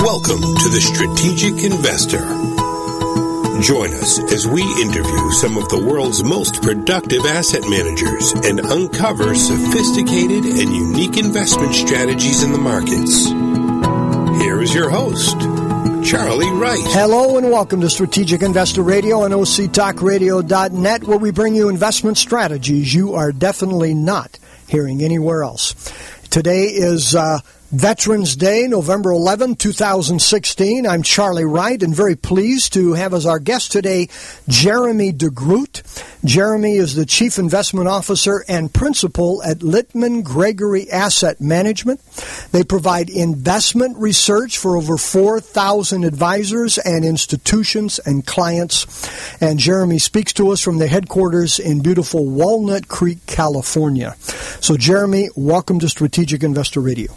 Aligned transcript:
Welcome 0.00 0.40
to 0.40 0.68
the 0.70 0.80
Strategic 0.80 1.62
Investor. 1.62 2.24
Join 3.60 3.92
us 3.92 4.18
as 4.32 4.46
we 4.48 4.62
interview 4.80 5.30
some 5.32 5.58
of 5.58 5.68
the 5.68 5.84
world's 5.86 6.24
most 6.24 6.62
productive 6.62 7.26
asset 7.26 7.60
managers 7.68 8.32
and 8.32 8.60
uncover 8.60 9.34
sophisticated 9.34 10.46
and 10.46 10.74
unique 10.74 11.18
investment 11.18 11.74
strategies 11.74 12.42
in 12.42 12.52
the 12.52 12.58
markets. 12.58 13.28
Here 14.42 14.62
is 14.62 14.72
your 14.72 14.88
host, 14.88 15.38
Charlie 16.02 16.50
Wright. 16.50 16.80
Hello 16.86 17.36
and 17.36 17.50
welcome 17.50 17.82
to 17.82 17.90
Strategic 17.90 18.40
Investor 18.40 18.82
Radio 18.82 19.20
on 19.20 19.32
OCTalkRadio.net, 19.32 21.04
where 21.04 21.18
we 21.18 21.30
bring 21.30 21.54
you 21.54 21.68
investment 21.68 22.16
strategies 22.16 22.94
you 22.94 23.12
are 23.16 23.32
definitely 23.32 23.92
not 23.92 24.38
hearing 24.66 25.02
anywhere 25.02 25.42
else. 25.42 25.74
Today 26.30 26.68
is 26.68 27.14
uh, 27.14 27.40
Veterans 27.70 28.34
Day, 28.34 28.66
November 28.66 29.12
11, 29.12 29.54
2016. 29.54 30.88
I'm 30.88 31.04
Charlie 31.04 31.44
Wright 31.44 31.80
and 31.80 31.94
very 31.94 32.16
pleased 32.16 32.72
to 32.72 32.94
have 32.94 33.14
as 33.14 33.26
our 33.26 33.38
guest 33.38 33.70
today 33.70 34.08
Jeremy 34.48 35.12
DeGroot. 35.12 36.24
Jeremy 36.24 36.74
is 36.74 36.96
the 36.96 37.06
Chief 37.06 37.38
Investment 37.38 37.86
Officer 37.86 38.44
and 38.48 38.74
Principal 38.74 39.40
at 39.44 39.58
Litman 39.58 40.24
Gregory 40.24 40.90
Asset 40.90 41.40
Management. 41.40 42.00
They 42.50 42.64
provide 42.64 43.08
investment 43.08 43.96
research 43.98 44.58
for 44.58 44.76
over 44.76 44.98
4,000 44.98 46.02
advisors 46.02 46.76
and 46.78 47.04
institutions 47.04 48.00
and 48.00 48.26
clients. 48.26 49.06
And 49.40 49.60
Jeremy 49.60 49.98
speaks 49.98 50.32
to 50.32 50.50
us 50.50 50.60
from 50.60 50.78
the 50.78 50.88
headquarters 50.88 51.60
in 51.60 51.84
beautiful 51.84 52.28
Walnut 52.28 52.88
Creek, 52.88 53.24
California. 53.26 54.16
So, 54.60 54.76
Jeremy, 54.76 55.28
welcome 55.36 55.78
to 55.78 55.88
Strategic 55.88 56.42
Investor 56.42 56.80
Radio. 56.80 57.12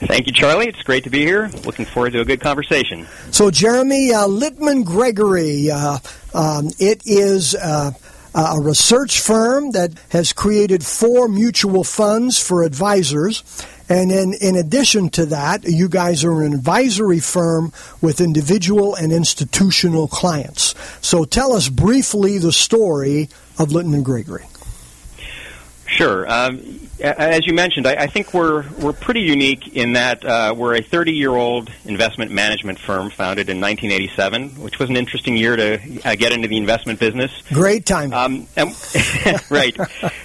Thank 0.00 0.26
you, 0.26 0.32
Charlie. 0.32 0.68
It's 0.68 0.82
great 0.82 1.04
to 1.04 1.10
be 1.10 1.24
here. 1.24 1.50
Looking 1.64 1.84
forward 1.84 2.12
to 2.12 2.20
a 2.20 2.24
good 2.24 2.40
conversation. 2.40 3.06
So, 3.32 3.50
Jeremy 3.50 4.12
uh, 4.12 4.28
Litman 4.28 4.84
Gregory, 4.84 5.70
uh, 5.70 5.98
um, 6.34 6.70
it 6.78 7.02
is. 7.04 7.54
Uh, 7.54 7.92
a 8.34 8.60
research 8.60 9.20
firm 9.20 9.72
that 9.72 9.90
has 10.10 10.32
created 10.32 10.84
four 10.84 11.28
mutual 11.28 11.82
funds 11.82 12.38
for 12.38 12.62
advisors. 12.62 13.42
And 13.88 14.12
in, 14.12 14.34
in 14.34 14.54
addition 14.54 15.08
to 15.10 15.26
that, 15.26 15.64
you 15.64 15.88
guys 15.88 16.24
are 16.24 16.42
an 16.42 16.52
advisory 16.52 17.20
firm 17.20 17.72
with 18.00 18.20
individual 18.20 18.94
and 18.94 19.12
institutional 19.12 20.06
clients. 20.08 20.74
So 21.00 21.24
tell 21.24 21.52
us 21.52 21.68
briefly 21.68 22.38
the 22.38 22.52
story 22.52 23.30
of 23.58 23.70
Litman 23.70 24.04
Gregory. 24.04 24.44
Sure. 25.88 26.30
Um, 26.30 26.80
as 27.00 27.46
you 27.46 27.54
mentioned, 27.54 27.86
I, 27.86 27.94
I, 27.94 28.06
think 28.08 28.34
we're 28.34 28.68
we're 28.72 28.92
pretty 28.92 29.20
unique 29.20 29.76
in 29.76 29.92
that 29.92 30.24
uh, 30.24 30.54
we're 30.56 30.74
a 30.74 30.82
30-year-old 30.82 31.70
investment 31.84 32.30
management 32.30 32.78
firm 32.78 33.10
founded 33.10 33.48
in 33.48 33.60
1987, 33.60 34.62
which 34.62 34.78
was 34.78 34.90
an 34.90 34.96
interesting 34.96 35.36
year 35.36 35.56
to 35.56 36.00
uh, 36.04 36.14
get 36.16 36.32
into 36.32 36.48
the 36.48 36.56
investment 36.56 36.98
business. 36.98 37.30
Great 37.52 37.86
time. 37.86 38.12
Um, 38.12 38.48
and, 38.56 38.74
right. 39.50 39.76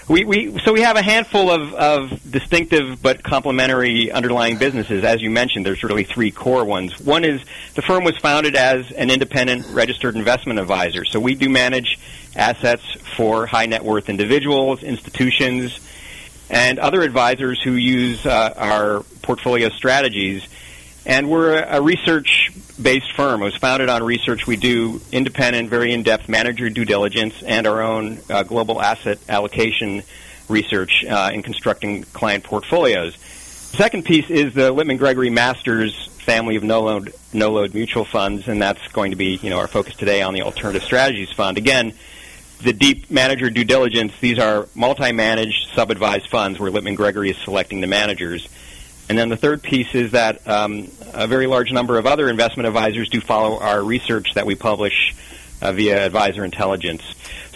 we, 0.10 0.26
we 0.26 0.60
so 0.60 0.74
we 0.74 0.82
have 0.82 0.98
a 0.98 1.04
handful 1.04 1.50
of, 1.50 1.74
of 1.74 2.32
distinctive 2.32 3.02
but 3.02 3.24
complementary 3.24 4.12
underlying 4.12 4.58
businesses. 4.58 5.04
As 5.04 5.22
you 5.22 5.30
mentioned, 5.30 5.66
there's 5.66 5.84
really 5.84 6.04
three 6.04 6.32
core 6.32 6.66
ones. 6.66 7.00
One 7.00 7.24
is 7.24 7.42
the 7.76 7.82
firm 7.82 8.04
was 8.04 8.18
founded 8.18 8.56
as 8.56 8.92
an 8.92 9.12
independent 9.12 9.68
registered 9.70 10.16
investment 10.16 10.60
advisor, 10.60 11.06
so 11.06 11.20
we 11.20 11.36
do 11.36 11.50
manage 11.50 12.00
assets 12.36 12.84
for 13.16 13.46
high 13.46 13.66
net 13.66 13.84
worth 13.84 14.10
individuals, 14.10 14.84
institutions 14.84 15.80
and 16.50 16.80
other 16.80 17.02
advisors 17.02 17.62
who 17.62 17.72
use 17.72 18.26
uh, 18.26 18.54
our 18.56 19.04
portfolio 19.22 19.70
strategies. 19.70 20.48
And 21.06 21.30
we're 21.30 21.58
a, 21.60 21.82
research 21.82 22.52
based 22.82 23.12
firm. 23.14 23.42
It 23.42 23.46
was 23.46 23.58
founded 23.58 23.90
on 23.90 24.04
research. 24.04 24.48
We 24.48 24.56
do 24.56 25.02
independent, 25.12 25.70
very 25.70 25.92
in 25.92 26.04
depth 26.04 26.30
manager 26.30 26.70
due 26.70 26.86
diligence 26.86 27.42
and 27.44 27.68
our 27.68 27.82
own 27.82 28.20
uh, 28.30 28.44
global 28.44 28.82
asset 28.82 29.20
allocation 29.28 30.04
research 30.48 31.04
uh, 31.04 31.32
in 31.34 31.44
constructing 31.44 32.04
client 32.04 32.44
portfolios. 32.44 33.16
The 33.72 33.78
second 33.78 34.06
piece 34.06 34.30
is 34.30 34.54
the 34.54 34.74
Litman 34.74 34.98
Gregory 34.98 35.30
Masters 35.30 36.08
family 36.20 36.56
of 36.56 36.64
no 36.64 36.82
load 36.82 37.14
no 37.34 37.50
load 37.52 37.74
mutual 37.74 38.06
funds, 38.06 38.48
and 38.48 38.62
that's 38.62 38.88
going 38.90 39.12
to 39.12 39.18
be 39.18 39.36
you 39.42 39.50
know 39.50 39.58
our 39.58 39.68
focus 39.68 39.96
today 39.96 40.22
on 40.22 40.34
the 40.34 40.44
Alternative 40.44 40.84
Strategies 40.84 41.32
Fund. 41.32 41.58
Again, 41.58 41.94
the 42.64 42.74
deep 42.74 43.12
manager 43.12 43.50
due 43.50 43.64
diligence, 43.64 44.14
these 44.20 44.40
are 44.40 44.68
multi-managed, 44.74 45.70
sub-advised 45.74 46.30
funds 46.30 46.60
where 46.60 46.72
Litman 46.72 46.96
Gregory 46.96 47.30
is 47.30 47.38
selecting 47.38 47.82
the 47.82 47.88
managers. 47.88 48.48
And 49.10 49.18
then 49.18 49.30
the 49.30 49.38
third 49.38 49.62
piece 49.62 49.94
is 49.94 50.12
that 50.12 50.48
um, 50.48 50.88
a 51.14 51.28
very 51.28 51.46
large 51.46 51.72
number 51.72 51.98
of 51.98 52.06
other 52.06 52.30
investment 52.30 52.68
advisors 52.68 53.10
do 53.10 53.20
follow 53.20 53.60
our 53.60 53.84
research 53.84 54.34
that 54.36 54.46
we 54.46 54.56
publish 54.56 55.14
uh, 55.62 55.74
via 55.74 56.06
Advisor 56.06 56.46
Intelligence. 56.46 57.04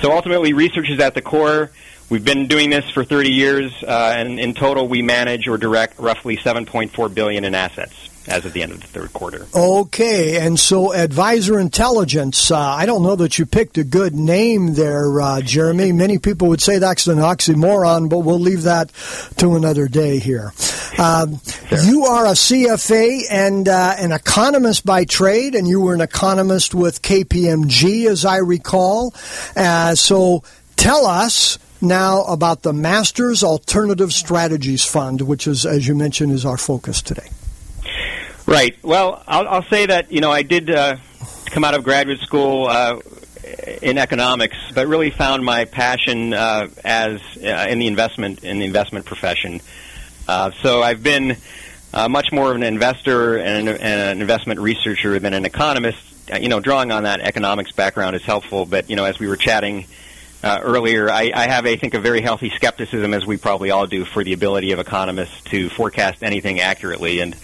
So 0.01 0.11
ultimately, 0.11 0.53
research 0.53 0.89
is 0.89 0.99
at 0.99 1.13
the 1.15 1.21
core. 1.21 1.71
We've 2.09 2.23
been 2.23 2.47
doing 2.47 2.69
this 2.69 2.89
for 2.89 3.03
30 3.03 3.31
years, 3.31 3.83
uh, 3.83 4.13
and 4.15 4.39
in 4.39 4.53
total, 4.53 4.87
we 4.87 5.01
manage 5.01 5.47
or 5.47 5.57
direct 5.57 5.99
roughly 5.99 6.37
7.4 6.37 7.13
billion 7.13 7.43
in 7.43 7.55
assets 7.55 8.09
as 8.27 8.45
of 8.45 8.53
the 8.53 8.61
end 8.61 8.71
of 8.71 8.81
the 8.81 8.87
third 8.87 9.13
quarter. 9.13 9.47
Okay, 9.55 10.45
and 10.45 10.59
so 10.59 10.93
Advisor 10.93 11.59
Intelligence, 11.59 12.51
uh, 12.51 12.59
I 12.59 12.85
don't 12.85 13.03
know 13.03 13.15
that 13.15 13.39
you 13.39 13.45
picked 13.45 13.77
a 13.77 13.83
good 13.83 14.13
name 14.13 14.73
there, 14.73 15.19
uh, 15.21 15.41
Jeremy. 15.41 15.91
Many 15.93 16.17
people 16.17 16.49
would 16.49 16.61
say 16.61 16.77
that's 16.77 17.07
an 17.07 17.19
oxymoron, 17.19 18.09
but 18.09 18.19
we'll 18.19 18.39
leave 18.39 18.63
that 18.63 18.91
to 19.37 19.55
another 19.55 19.87
day 19.87 20.19
here. 20.19 20.53
Um, 20.97 21.39
sure. 21.67 21.79
You 21.83 22.05
are 22.05 22.25
a 22.25 22.31
CFA 22.31 23.21
and 23.29 23.67
uh, 23.67 23.93
an 23.99 24.11
economist 24.11 24.83
by 24.83 25.05
trade, 25.05 25.53
and 25.53 25.67
you 25.67 25.79
were 25.79 25.93
an 25.93 26.01
economist 26.01 26.73
with 26.73 27.03
KPMG, 27.03 28.07
as 28.07 28.25
I 28.25 28.37
recall. 28.37 29.13
Uh, 29.55 29.93
so 29.93 30.41
tell 30.75 31.05
us 31.05 31.59
now 31.81 32.23
about 32.23 32.63
the 32.63 32.73
Masters 32.73 33.43
Alternative 33.43 34.11
Strategies 34.11 34.83
Fund, 34.83 35.21
which 35.21 35.45
is, 35.45 35.67
as 35.67 35.87
you 35.87 35.93
mentioned, 35.93 36.31
is 36.31 36.45
our 36.45 36.57
focus 36.57 37.03
today. 37.03 37.29
Right. 38.47 38.81
Well, 38.81 39.21
I'll, 39.27 39.45
I'll 39.45 39.63
say 39.63 39.87
that 39.87 40.09
you 40.09 40.21
know 40.21 40.31
I 40.31 40.41
did 40.41 40.69
uh, 40.69 40.95
come 41.47 41.65
out 41.65 41.73
of 41.73 41.83
graduate 41.83 42.21
school 42.21 42.67
uh, 42.67 43.01
in 43.81 43.97
economics, 43.97 44.55
but 44.73 44.87
really 44.87 45.09
found 45.09 45.43
my 45.43 45.65
passion 45.65 46.33
uh, 46.33 46.69
as 46.85 47.19
uh, 47.43 47.67
in 47.69 47.79
the 47.79 47.87
investment 47.87 48.45
in 48.45 48.59
the 48.59 48.65
investment 48.65 49.05
profession. 49.05 49.59
Uh, 50.29 50.51
so 50.63 50.81
I've 50.81 51.03
been 51.03 51.35
uh, 51.93 52.07
much 52.07 52.31
more 52.31 52.51
of 52.51 52.55
an 52.55 52.63
investor 52.63 53.37
and 53.37 53.67
an, 53.67 53.75
and 53.75 54.01
an 54.11 54.21
investment 54.21 54.61
researcher 54.61 55.19
than 55.19 55.33
an 55.33 55.43
economist. 55.43 55.99
Uh, 56.31 56.37
you 56.37 56.47
know, 56.47 56.61
drawing 56.61 56.93
on 56.93 57.03
that 57.03 57.19
economics 57.19 57.73
background 57.73 58.15
is 58.15 58.23
helpful, 58.23 58.65
but 58.65 58.89
you 58.89 58.95
know, 58.95 59.03
as 59.03 59.19
we 59.19 59.27
were 59.27 59.37
chatting. 59.37 59.85
Uh, 60.43 60.59
earlier, 60.61 61.09
I, 61.09 61.31
I 61.33 61.47
have, 61.47 61.65
I 61.65 61.77
think, 61.77 61.95
a 61.95 61.99
very 61.99 62.21
healthy 62.21 62.51
skepticism, 62.51 63.11
as 63.15 63.25
we 63.25 63.37
probably 63.37 63.71
all 63.71 63.87
do, 63.87 64.05
for 64.05 64.23
the 64.23 64.33
ability 64.33 64.71
of 64.71 64.77
economists 64.77 65.41
to 65.45 65.67
forecast 65.67 66.21
anything 66.21 66.59
accurately. 66.59 67.21
And 67.21 67.35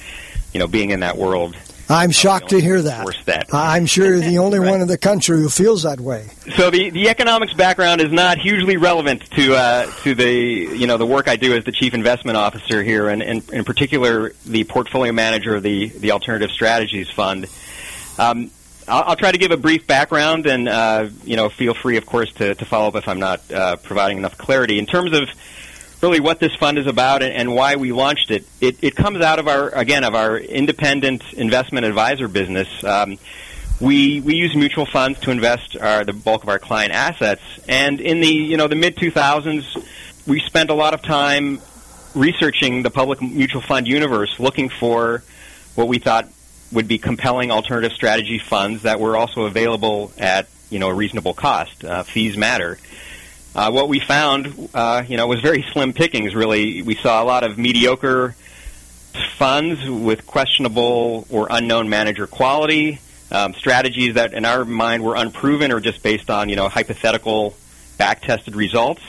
you 0.54 0.60
know, 0.60 0.68
being 0.68 0.92
in 0.92 1.02
that 1.02 1.18
world. 1.18 1.56
I'm 1.90 2.12
shocked 2.12 2.50
to 2.50 2.62
hear 2.62 2.82
that. 2.82 3.06
that. 3.26 3.54
I'm 3.54 3.86
sure 3.86 4.06
you're 4.06 4.20
the 4.20 4.38
only 4.38 4.60
right. 4.60 4.72
one 4.72 4.82
in 4.82 4.88
the 4.88 4.98
country 4.98 5.38
who 5.38 5.50
feels 5.50 5.84
that 5.84 6.00
way. 6.00 6.30
So 6.56 6.70
the, 6.70 6.90
the 6.90 7.10
economics 7.10 7.54
background 7.54 8.00
is 8.00 8.12
not 8.12 8.38
hugely 8.38 8.78
relevant 8.78 9.30
to 9.32 9.56
uh, 9.56 9.92
to 10.04 10.16
the 10.16 10.32
you 10.32 10.88
know 10.88 10.98
the 10.98 11.06
work 11.06 11.28
I 11.28 11.36
do 11.36 11.56
as 11.56 11.66
the 11.66 11.72
chief 11.72 11.94
investment 11.94 12.38
officer 12.38 12.82
here, 12.84 13.10
and, 13.10 13.22
and 13.22 13.48
in 13.52 13.66
particular 13.66 14.32
the 14.46 14.64
portfolio 14.64 15.12
manager 15.12 15.56
of 15.56 15.64
the 15.64 15.90
the 15.90 16.12
Alternative 16.12 16.50
Strategies 16.50 17.10
Fund. 17.10 17.48
Um, 18.18 18.52
I'll, 18.88 19.04
I'll, 19.08 19.16
try 19.16 19.32
to 19.32 19.38
give 19.38 19.52
a 19.52 19.58
brief 19.58 19.88
background, 19.88 20.46
and 20.46 20.70
uh, 20.70 21.10
you 21.26 21.36
know 21.36 21.50
feel 21.50 21.74
free, 21.74 21.98
of 21.98 22.06
course, 22.06 22.32
to, 22.34 22.56
to 22.56 22.66
follow 22.66 22.88
up 22.90 22.96
if 22.96 23.08
I'm 23.08 23.20
not 23.20 23.52
uh, 23.52 23.76
providing 23.78 24.18
enough 24.18 24.38
clarity 24.38 24.80
in 24.80 24.86
terms 24.86 25.14
of 25.14 25.30
really 26.04 26.20
what 26.20 26.40
this 26.40 26.54
fund 26.56 26.78
is 26.78 26.86
about 26.86 27.24
and, 27.24 27.34
and 27.34 27.56
why 27.56 27.78
we 27.78 27.94
launched 27.94 28.30
it. 28.30 28.46
it. 28.60 28.76
It 28.82 28.96
comes 28.96 29.22
out 29.22 29.40
of 29.40 29.48
our 29.48 29.70
again 29.70 30.04
of 30.04 30.14
our 30.14 30.38
independent 30.38 31.24
investment 31.34 31.86
advisor 31.86 32.28
business. 32.28 32.68
Um, 32.84 33.18
we 33.80 34.20
we 34.20 34.36
use 34.36 34.54
mutual 34.56 34.86
funds 34.86 35.22
to 35.22 35.32
invest 35.32 35.78
our, 35.78 36.04
the 36.04 36.14
bulk 36.14 36.44
of 36.44 36.50
our 36.50 36.60
client 36.60 36.92
assets, 36.92 37.42
and 37.68 38.02
in 38.02 38.20
the 38.20 38.28
you 38.28 38.58
know 38.58 38.68
the 38.68 38.76
mid 38.76 38.98
2000s, 38.98 40.28
we 40.28 40.42
spent 40.42 40.70
a 40.70 40.74
lot 40.74 40.94
of 40.94 41.02
time 41.02 41.62
researching 42.14 42.84
the 42.84 42.92
public 42.92 43.22
mutual 43.22 43.62
fund 43.62 43.88
universe, 43.88 44.40
looking 44.40 44.70
for 44.70 45.24
what 45.76 45.88
we 45.88 46.00
thought 46.00 46.28
would 46.72 46.88
be 46.88 46.98
compelling 46.98 47.50
alternative 47.50 47.94
strategy 47.94 48.40
funds 48.40 48.84
that 48.84 49.00
were 49.00 49.16
also 49.16 49.44
available 49.44 50.12
at 50.18 50.48
you 50.70 50.80
know 50.80 50.90
a 50.90 50.94
reasonable 50.94 51.34
cost. 51.34 51.86
Uh, 51.86 52.04
fees 52.04 52.36
matter. 52.36 52.78
Uh, 53.56 53.70
what 53.72 53.88
we 53.88 54.00
found, 54.00 54.70
uh, 54.74 55.04
you 55.08 55.16
know, 55.16 55.28
was 55.28 55.40
very 55.40 55.64
slim 55.74 55.94
pickings. 55.94 56.34
Really, 56.34 56.82
we 56.82 56.96
saw 56.96 57.22
a 57.22 57.26
lot 57.26 57.44
of 57.44 57.58
mediocre 57.58 58.36
funds 59.38 59.88
with 59.88 60.26
questionable 60.26 61.28
or 61.30 61.48
unknown 61.52 61.88
manager 61.88 62.26
quality, 62.26 63.00
um, 63.32 63.54
strategies 63.54 64.16
that, 64.16 64.34
in 64.34 64.44
our 64.46 64.66
mind, 64.66 65.04
were 65.04 65.16
unproven 65.16 65.72
or 65.72 65.80
just 65.80 66.02
based 66.02 66.32
on 66.32 66.50
you 66.50 66.56
know 66.56 66.68
hypothetical, 66.68 67.56
back-tested 68.00 68.56
results. 68.56 69.04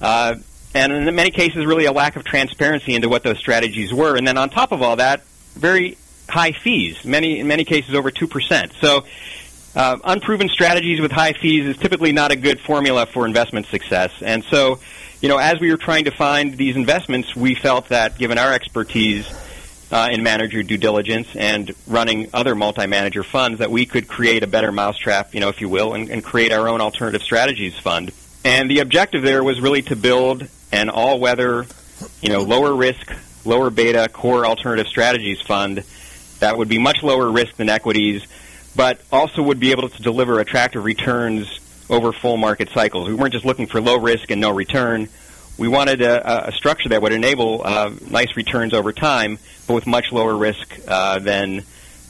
Uh, 0.00 0.34
and 0.74 0.92
in 0.92 1.14
many 1.14 1.30
cases, 1.30 1.64
really 1.64 1.84
a 1.84 1.92
lack 1.92 2.16
of 2.16 2.24
transparency 2.24 2.94
into 2.94 3.08
what 3.08 3.22
those 3.22 3.38
strategies 3.38 3.94
were. 3.94 4.16
And 4.16 4.26
then 4.26 4.36
on 4.36 4.50
top 4.50 4.72
of 4.72 4.82
all 4.82 4.96
that, 4.96 5.22
very 5.54 5.96
high 6.28 6.52
fees. 6.52 7.04
Many 7.04 7.38
in 7.38 7.46
many 7.46 7.64
cases 7.64 7.94
over 7.94 8.10
two 8.10 8.26
percent. 8.26 8.72
So. 8.80 9.04
Uh, 9.74 9.98
unproven 10.04 10.48
strategies 10.48 11.00
with 11.00 11.12
high 11.12 11.32
fees 11.32 11.66
is 11.66 11.76
typically 11.76 12.12
not 12.12 12.32
a 12.32 12.36
good 12.36 12.60
formula 12.60 13.06
for 13.06 13.26
investment 13.26 13.66
success. 13.66 14.10
And 14.22 14.42
so, 14.44 14.80
you 15.20 15.28
know, 15.28 15.38
as 15.38 15.60
we 15.60 15.70
were 15.70 15.76
trying 15.76 16.04
to 16.04 16.10
find 16.10 16.56
these 16.56 16.74
investments, 16.74 17.36
we 17.36 17.54
felt 17.54 17.88
that 17.88 18.18
given 18.18 18.38
our 18.38 18.52
expertise 18.52 19.28
uh, 19.90 20.08
in 20.10 20.22
manager 20.22 20.62
due 20.62 20.76
diligence 20.76 21.28
and 21.34 21.74
running 21.86 22.28
other 22.34 22.54
multi-manager 22.54 23.22
funds, 23.22 23.58
that 23.58 23.70
we 23.70 23.86
could 23.86 24.08
create 24.08 24.42
a 24.42 24.46
better 24.46 24.72
mousetrap, 24.72 25.34
you 25.34 25.40
know, 25.40 25.48
if 25.48 25.60
you 25.60 25.68
will, 25.68 25.94
and, 25.94 26.10
and 26.10 26.24
create 26.24 26.52
our 26.52 26.68
own 26.68 26.80
alternative 26.80 27.22
strategies 27.22 27.78
fund. 27.78 28.12
And 28.44 28.70
the 28.70 28.80
objective 28.80 29.22
there 29.22 29.42
was 29.42 29.60
really 29.60 29.82
to 29.82 29.96
build 29.96 30.48
an 30.72 30.88
all-weather, 30.88 31.66
you 32.20 32.28
know, 32.28 32.42
lower 32.42 32.74
risk, 32.74 33.12
lower 33.44 33.70
beta 33.70 34.08
core 34.12 34.46
alternative 34.46 34.86
strategies 34.86 35.40
fund 35.40 35.84
that 36.40 36.56
would 36.56 36.68
be 36.68 36.78
much 36.78 37.02
lower 37.02 37.30
risk 37.30 37.56
than 37.56 37.68
equities, 37.68 38.26
but 38.78 39.00
also 39.10 39.42
would 39.42 39.58
be 39.58 39.72
able 39.72 39.88
to 39.88 40.02
deliver 40.02 40.38
attractive 40.38 40.84
returns 40.84 41.58
over 41.90 42.12
full 42.12 42.36
market 42.36 42.68
cycles. 42.70 43.08
We 43.08 43.14
weren't 43.14 43.32
just 43.32 43.44
looking 43.44 43.66
for 43.66 43.80
low 43.80 43.98
risk 43.98 44.30
and 44.30 44.40
no 44.40 44.52
return. 44.52 45.08
We 45.58 45.66
wanted 45.66 46.00
a, 46.00 46.46
a 46.46 46.52
structure 46.52 46.88
that 46.90 47.02
would 47.02 47.12
enable 47.12 47.66
uh, 47.66 47.90
nice 48.08 48.36
returns 48.36 48.72
over 48.72 48.92
time, 48.92 49.40
but 49.66 49.74
with 49.74 49.88
much 49.88 50.12
lower 50.12 50.36
risk 50.36 50.78
uh, 50.86 51.18
than 51.18 51.64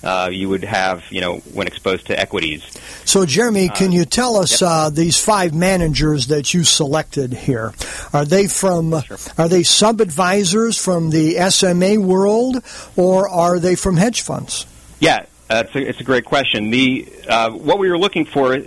uh, 0.05 0.29
you 0.31 0.51
would 0.51 0.63
have, 0.63 1.05
you 1.09 1.23
know, 1.23 1.39
when 1.55 1.67
exposed 1.67 2.09
to 2.09 2.21
equities. 2.21 2.63
So, 3.07 3.25
Jeremy, 3.25 3.71
can 3.71 3.91
you 3.91 4.05
tell 4.05 4.37
us 4.37 4.61
yep. 4.61 4.71
uh, 4.71 4.91
these 4.91 5.19
five 5.19 5.55
managers 5.55 6.27
that 6.27 6.53
you 6.53 6.65
selected 6.65 7.33
here? 7.33 7.73
Are 8.13 8.27
they 8.27 8.47
from? 8.47 9.01
Sure. 9.01 9.17
Are 9.39 9.49
they 9.49 9.63
sub 9.63 10.03
advisors 10.03 10.77
from 10.77 11.09
the 11.09 11.51
SMA 11.51 11.99
world, 11.99 12.63
or 12.95 13.27
are 13.27 13.59
they 13.59 13.75
from 13.75 13.97
hedge 13.97 14.21
funds? 14.21 14.67
Yeah, 15.01 15.25
uh, 15.51 15.65
it's, 15.67 15.75
a, 15.75 15.89
it's 15.89 16.01
a 16.01 16.05
great 16.05 16.25
question. 16.25 16.71
The 16.71 17.09
uh, 17.29 17.51
what 17.51 17.79
we 17.79 17.89
were 17.89 17.99
looking 17.99 18.25
for, 18.25 18.59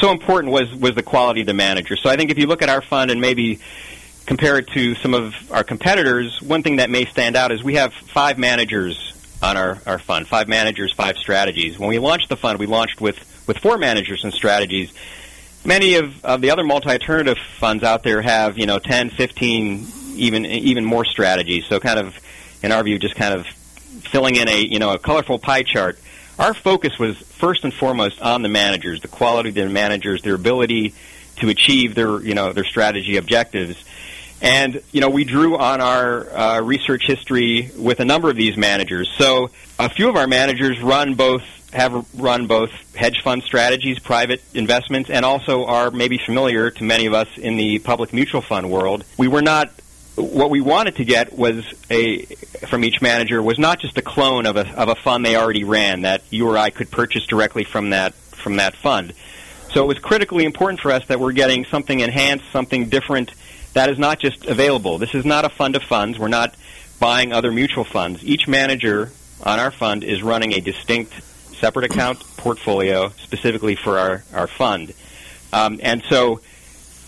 so 0.00 0.10
important 0.10 0.52
was 0.52 0.72
was 0.74 0.94
the 0.94 1.02
quality 1.02 1.42
of 1.42 1.46
the 1.46 1.54
manager. 1.54 1.96
So 1.96 2.10
I 2.10 2.16
think 2.16 2.30
if 2.30 2.38
you 2.38 2.46
look 2.46 2.62
at 2.62 2.68
our 2.68 2.82
fund 2.82 3.10
and 3.10 3.20
maybe 3.20 3.60
compare 4.26 4.58
it 4.58 4.68
to 4.68 4.94
some 4.96 5.14
of 5.14 5.34
our 5.52 5.64
competitors, 5.64 6.40
one 6.42 6.62
thing 6.62 6.76
that 6.76 6.90
may 6.90 7.04
stand 7.04 7.36
out 7.36 7.52
is 7.52 7.62
we 7.62 7.74
have 7.74 7.92
five 7.92 8.38
managers 8.38 9.14
on 9.42 9.56
our, 9.56 9.78
our 9.86 9.98
fund. 9.98 10.26
Five 10.26 10.48
managers, 10.48 10.92
five 10.92 11.16
strategies. 11.18 11.78
When 11.78 11.88
we 11.88 11.98
launched 11.98 12.30
the 12.30 12.36
fund, 12.36 12.58
we 12.58 12.66
launched 12.66 13.00
with, 13.00 13.16
with 13.46 13.58
four 13.58 13.76
managers 13.76 14.24
and 14.24 14.32
strategies. 14.32 14.92
Many 15.64 15.96
of, 15.96 16.24
of 16.24 16.40
the 16.40 16.50
other 16.50 16.64
multi-alternative 16.64 17.38
funds 17.58 17.84
out 17.84 18.02
there 18.02 18.22
have, 18.22 18.58
you 18.58 18.66
know, 18.66 18.78
10, 18.78 19.10
15, 19.10 19.86
even, 20.14 20.46
even 20.46 20.84
more 20.84 21.04
strategies. 21.04 21.66
So 21.66 21.78
kind 21.78 21.98
of, 21.98 22.18
in 22.62 22.72
our 22.72 22.82
view, 22.82 22.98
just 22.98 23.16
kind 23.16 23.38
of 23.38 23.46
filling 23.46 24.36
in 24.36 24.48
a, 24.48 24.58
you 24.58 24.78
know, 24.78 24.92
a 24.92 24.98
colorful 24.98 25.38
pie 25.38 25.62
chart. 25.62 25.98
Our 26.38 26.54
focus 26.54 26.98
was 26.98 27.16
first 27.16 27.64
and 27.64 27.72
foremost 27.72 28.20
on 28.20 28.42
the 28.42 28.48
managers, 28.48 29.00
the 29.00 29.08
quality 29.08 29.50
of 29.50 29.54
the 29.54 29.68
managers, 29.68 30.22
their 30.22 30.34
ability 30.34 30.94
to 31.36 31.48
achieve 31.48 31.94
their, 31.94 32.20
you 32.20 32.34
know, 32.34 32.52
their 32.52 32.64
strategy 32.64 33.16
objectives. 33.16 33.82
And, 34.42 34.82
you 34.92 35.00
know, 35.00 35.10
we 35.10 35.24
drew 35.24 35.56
on 35.56 35.80
our 35.80 36.30
uh, 36.30 36.60
research 36.60 37.06
history 37.06 37.70
with 37.78 38.00
a 38.00 38.04
number 38.04 38.30
of 38.30 38.36
these 38.36 38.56
managers. 38.56 39.10
So 39.16 39.50
a 39.78 39.88
few 39.88 40.08
of 40.08 40.16
our 40.16 40.26
managers 40.26 40.80
run 40.82 41.14
both 41.14 41.42
have 41.72 42.06
run 42.14 42.46
both 42.46 42.70
hedge 42.94 43.20
fund 43.22 43.42
strategies, 43.42 43.98
private 43.98 44.40
investments, 44.54 45.10
and 45.10 45.24
also 45.24 45.64
are 45.64 45.90
maybe 45.90 46.18
familiar 46.18 46.70
to 46.70 46.84
many 46.84 47.06
of 47.06 47.14
us 47.14 47.28
in 47.36 47.56
the 47.56 47.80
public 47.80 48.12
mutual 48.12 48.40
fund 48.40 48.70
world. 48.70 49.04
We 49.18 49.26
were 49.26 49.42
not 49.42 49.72
what 50.16 50.50
we 50.50 50.60
wanted 50.60 50.96
to 50.96 51.04
get 51.04 51.36
was 51.36 51.64
a 51.90 52.24
from 52.68 52.84
each 52.84 53.02
manager 53.02 53.42
was 53.42 53.58
not 53.58 53.80
just 53.80 53.98
a 53.98 54.02
clone 54.02 54.46
of 54.46 54.56
a 54.56 54.68
of 54.74 54.88
a 54.88 54.94
fund 54.94 55.24
they 55.24 55.36
already 55.36 55.64
ran 55.64 56.02
that 56.02 56.22
you 56.30 56.48
or 56.48 56.56
I 56.56 56.70
could 56.70 56.90
purchase 56.90 57.26
directly 57.26 57.64
from 57.64 57.90
that 57.90 58.14
from 58.14 58.56
that 58.56 58.76
fund. 58.76 59.12
So 59.72 59.82
it 59.82 59.88
was 59.88 59.98
critically 59.98 60.44
important 60.44 60.80
for 60.80 60.92
us 60.92 61.04
that 61.06 61.18
we're 61.18 61.32
getting 61.32 61.64
something 61.64 61.98
enhanced, 61.98 62.44
something 62.52 62.88
different 62.88 63.32
that 63.72 63.90
is 63.90 63.98
not 63.98 64.20
just 64.20 64.46
available. 64.46 64.98
This 64.98 65.14
is 65.14 65.24
not 65.24 65.44
a 65.44 65.48
fund 65.48 65.74
of 65.74 65.82
funds. 65.82 66.18
We're 66.18 66.28
not 66.28 66.54
buying 67.00 67.32
other 67.32 67.50
mutual 67.50 67.84
funds. 67.84 68.24
Each 68.24 68.46
manager 68.46 69.10
on 69.42 69.58
our 69.58 69.72
fund 69.72 70.04
is 70.04 70.22
running 70.22 70.52
a 70.52 70.60
distinct 70.60 71.12
separate 71.54 71.86
account 71.86 72.20
portfolio 72.36 73.08
specifically 73.18 73.74
for 73.74 73.98
our, 73.98 74.24
our 74.32 74.46
fund. 74.46 74.94
Um, 75.52 75.80
and 75.82 76.02
so 76.08 76.40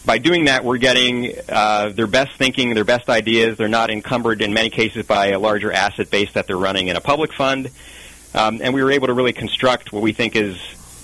by 0.06 0.18
doing 0.18 0.44
that, 0.44 0.64
we're 0.64 0.78
getting 0.78 1.34
uh, 1.48 1.90
their 1.90 2.06
best 2.06 2.36
thinking, 2.36 2.74
their 2.74 2.84
best 2.84 3.08
ideas. 3.10 3.58
They're 3.58 3.68
not 3.68 3.90
encumbered 3.90 4.40
in 4.40 4.54
many 4.54 4.70
cases 4.70 5.04
by 5.04 5.30
a 5.30 5.38
larger 5.38 5.72
asset 5.72 6.10
base 6.10 6.32
that 6.34 6.46
they're 6.46 6.56
running 6.56 6.86
in 6.88 6.96
a 6.96 7.00
public 7.00 7.34
fund. 7.34 7.70
Um, 8.32 8.60
and 8.62 8.72
we 8.72 8.82
were 8.82 8.92
able 8.92 9.08
to 9.08 9.14
really 9.14 9.32
construct 9.32 9.92
what 9.92 10.02
we 10.02 10.12
think 10.12 10.36
is 10.36 10.56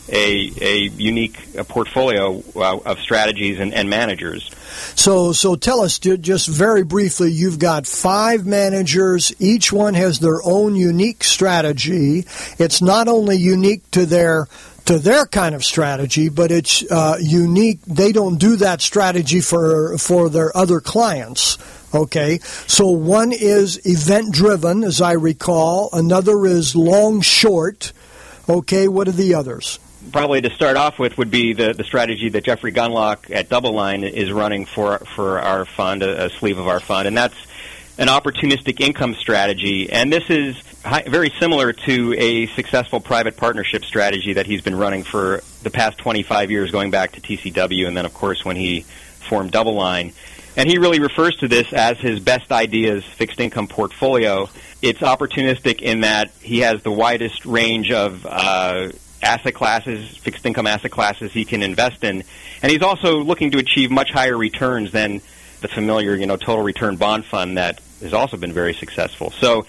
a, 0.09 0.53
a 0.61 0.77
unique 0.89 1.39
uh, 1.59 1.65
portfolio 1.65 2.43
uh, 2.57 2.79
of 2.85 2.99
strategies 3.01 3.59
and, 3.59 3.73
and, 3.73 3.89
managers. 3.89 4.51
So, 4.95 5.33
so 5.33 5.55
tell 5.55 5.81
us 5.81 5.99
just 5.99 6.49
very 6.49 6.83
briefly. 6.83 7.31
You've 7.31 7.59
got 7.59 7.87
five 7.87 8.45
managers. 8.45 9.33
Each 9.39 9.73
one 9.73 9.95
has 9.95 10.19
their 10.19 10.43
own 10.45 10.75
unique 10.75 11.25
strategy. 11.25 12.27
It's 12.59 12.83
not 12.83 13.09
only 13.09 13.37
unique 13.37 13.91
to 13.93 14.05
their 14.07 14.49
to 14.87 14.99
their 14.99 15.27
kind 15.27 15.55
of 15.55 15.65
strategy, 15.65 16.29
but 16.29 16.51
it's 16.51 16.83
uh, 16.91 17.17
unique. 17.21 17.81
They 17.83 18.13
don't 18.13 18.39
do 18.39 18.57
that 18.57 18.81
strategy 18.81 19.41
for 19.41 19.99
for 19.99 20.29
their 20.29 20.57
other 20.57 20.81
clients. 20.81 21.59
Okay, 21.95 22.39
so 22.67 22.89
one 22.89 23.33
is 23.33 23.85
event 23.87 24.33
driven, 24.33 24.83
as 24.83 25.01
I 25.01 25.13
recall. 25.13 25.91
Another 25.93 26.47
is 26.47 26.75
long 26.75 27.21
short. 27.21 27.93
Okay, 28.49 28.89
what 28.89 29.09
are 29.09 29.13
the 29.13 29.35
others? 29.35 29.79
probably 30.11 30.41
to 30.41 30.51
start 30.51 30.77
off 30.77 30.99
with 30.99 31.17
would 31.17 31.31
be 31.31 31.53
the, 31.53 31.73
the 31.73 31.85
strategy 31.85 32.29
that 32.31 32.45
Jeffrey 32.45 32.73
Gundlach 32.73 33.31
at 33.31 33.49
DoubleLine 33.49 34.11
is 34.11 34.33
running 34.33 34.67
for 34.67 34.99
for 34.99 35.39
our 35.39 35.65
fund, 35.65 36.03
a, 36.03 36.27
a 36.27 36.31
sleeve 36.31 36.59
of 36.59 36.67
our 36.67 36.81
fund, 36.81 37.07
and 37.07 37.17
that's 37.17 37.37
an 37.99 38.09
opportunistic 38.09 38.81
income 38.81 39.15
strategy. 39.15 39.91
And 39.91 40.13
this 40.13 40.25
is 40.29 40.57
very 41.07 41.33
similar 41.39 41.73
to 41.73 42.15
a 42.19 42.47
successful 42.49 43.01
private 43.01 43.37
partnership 43.37 43.85
strategy 43.85 44.35
that 44.35 44.47
he's 44.47 44.63
been 44.63 44.77
running 44.77 45.05
for 45.05 45.43
the 45.63 45.71
past 45.71 45.99
25 45.99 46.51
years, 46.51 46.71
going 46.71 46.91
back 46.91 47.13
to 47.13 47.21
TCW, 47.21 47.87
and 47.87 47.97
then 47.97 48.07
of 48.07 48.15
course 48.15 48.45
when 48.45 48.57
he 48.57 48.81
formed 49.29 49.53
DoubleLine. 49.53 50.13
And 50.57 50.69
he 50.69 50.79
really 50.79 51.01
refers 51.01 51.35
to 51.37 51.49
this 51.49 51.73
as 51.73 51.99
his 51.99 52.21
best 52.21 52.53
ideas 52.53 53.05
fixed 53.05 53.41
income 53.41 53.69
portfolio. 53.69 54.49
It's 54.83 55.01
opportunistic 55.01 55.81
in 55.81 56.01
that 56.01 56.31
he 56.41 56.61
has 56.61 56.83
the 56.83 56.91
widest 56.91 57.47
range 57.47 57.91
of 57.91 58.27
uh, 58.27 58.89
asset 59.23 59.55
classes, 59.55 60.17
fixed 60.19 60.45
income 60.45 60.67
asset 60.67 60.91
classes 60.91 61.33
he 61.33 61.45
can 61.45 61.63
invest 61.63 62.05
in. 62.05 62.25
And 62.61 62.71
he's 62.71 62.83
also 62.83 63.23
looking 63.23 63.53
to 63.53 63.59
achieve 63.59 63.91
much 63.91 64.11
higher 64.11 64.37
returns 64.37 64.93
than 64.93 65.23
the 65.63 65.69
familiar, 65.69 66.15
you 66.15 66.27
know, 66.27 66.37
total 66.37 66.63
return 66.63 66.97
bond 66.97 67.25
fund 67.25 67.57
that 67.57 67.81
has 68.01 68.13
also 68.13 68.37
been 68.37 68.53
very 68.53 68.75
successful. 68.75 69.31
So 69.31 69.67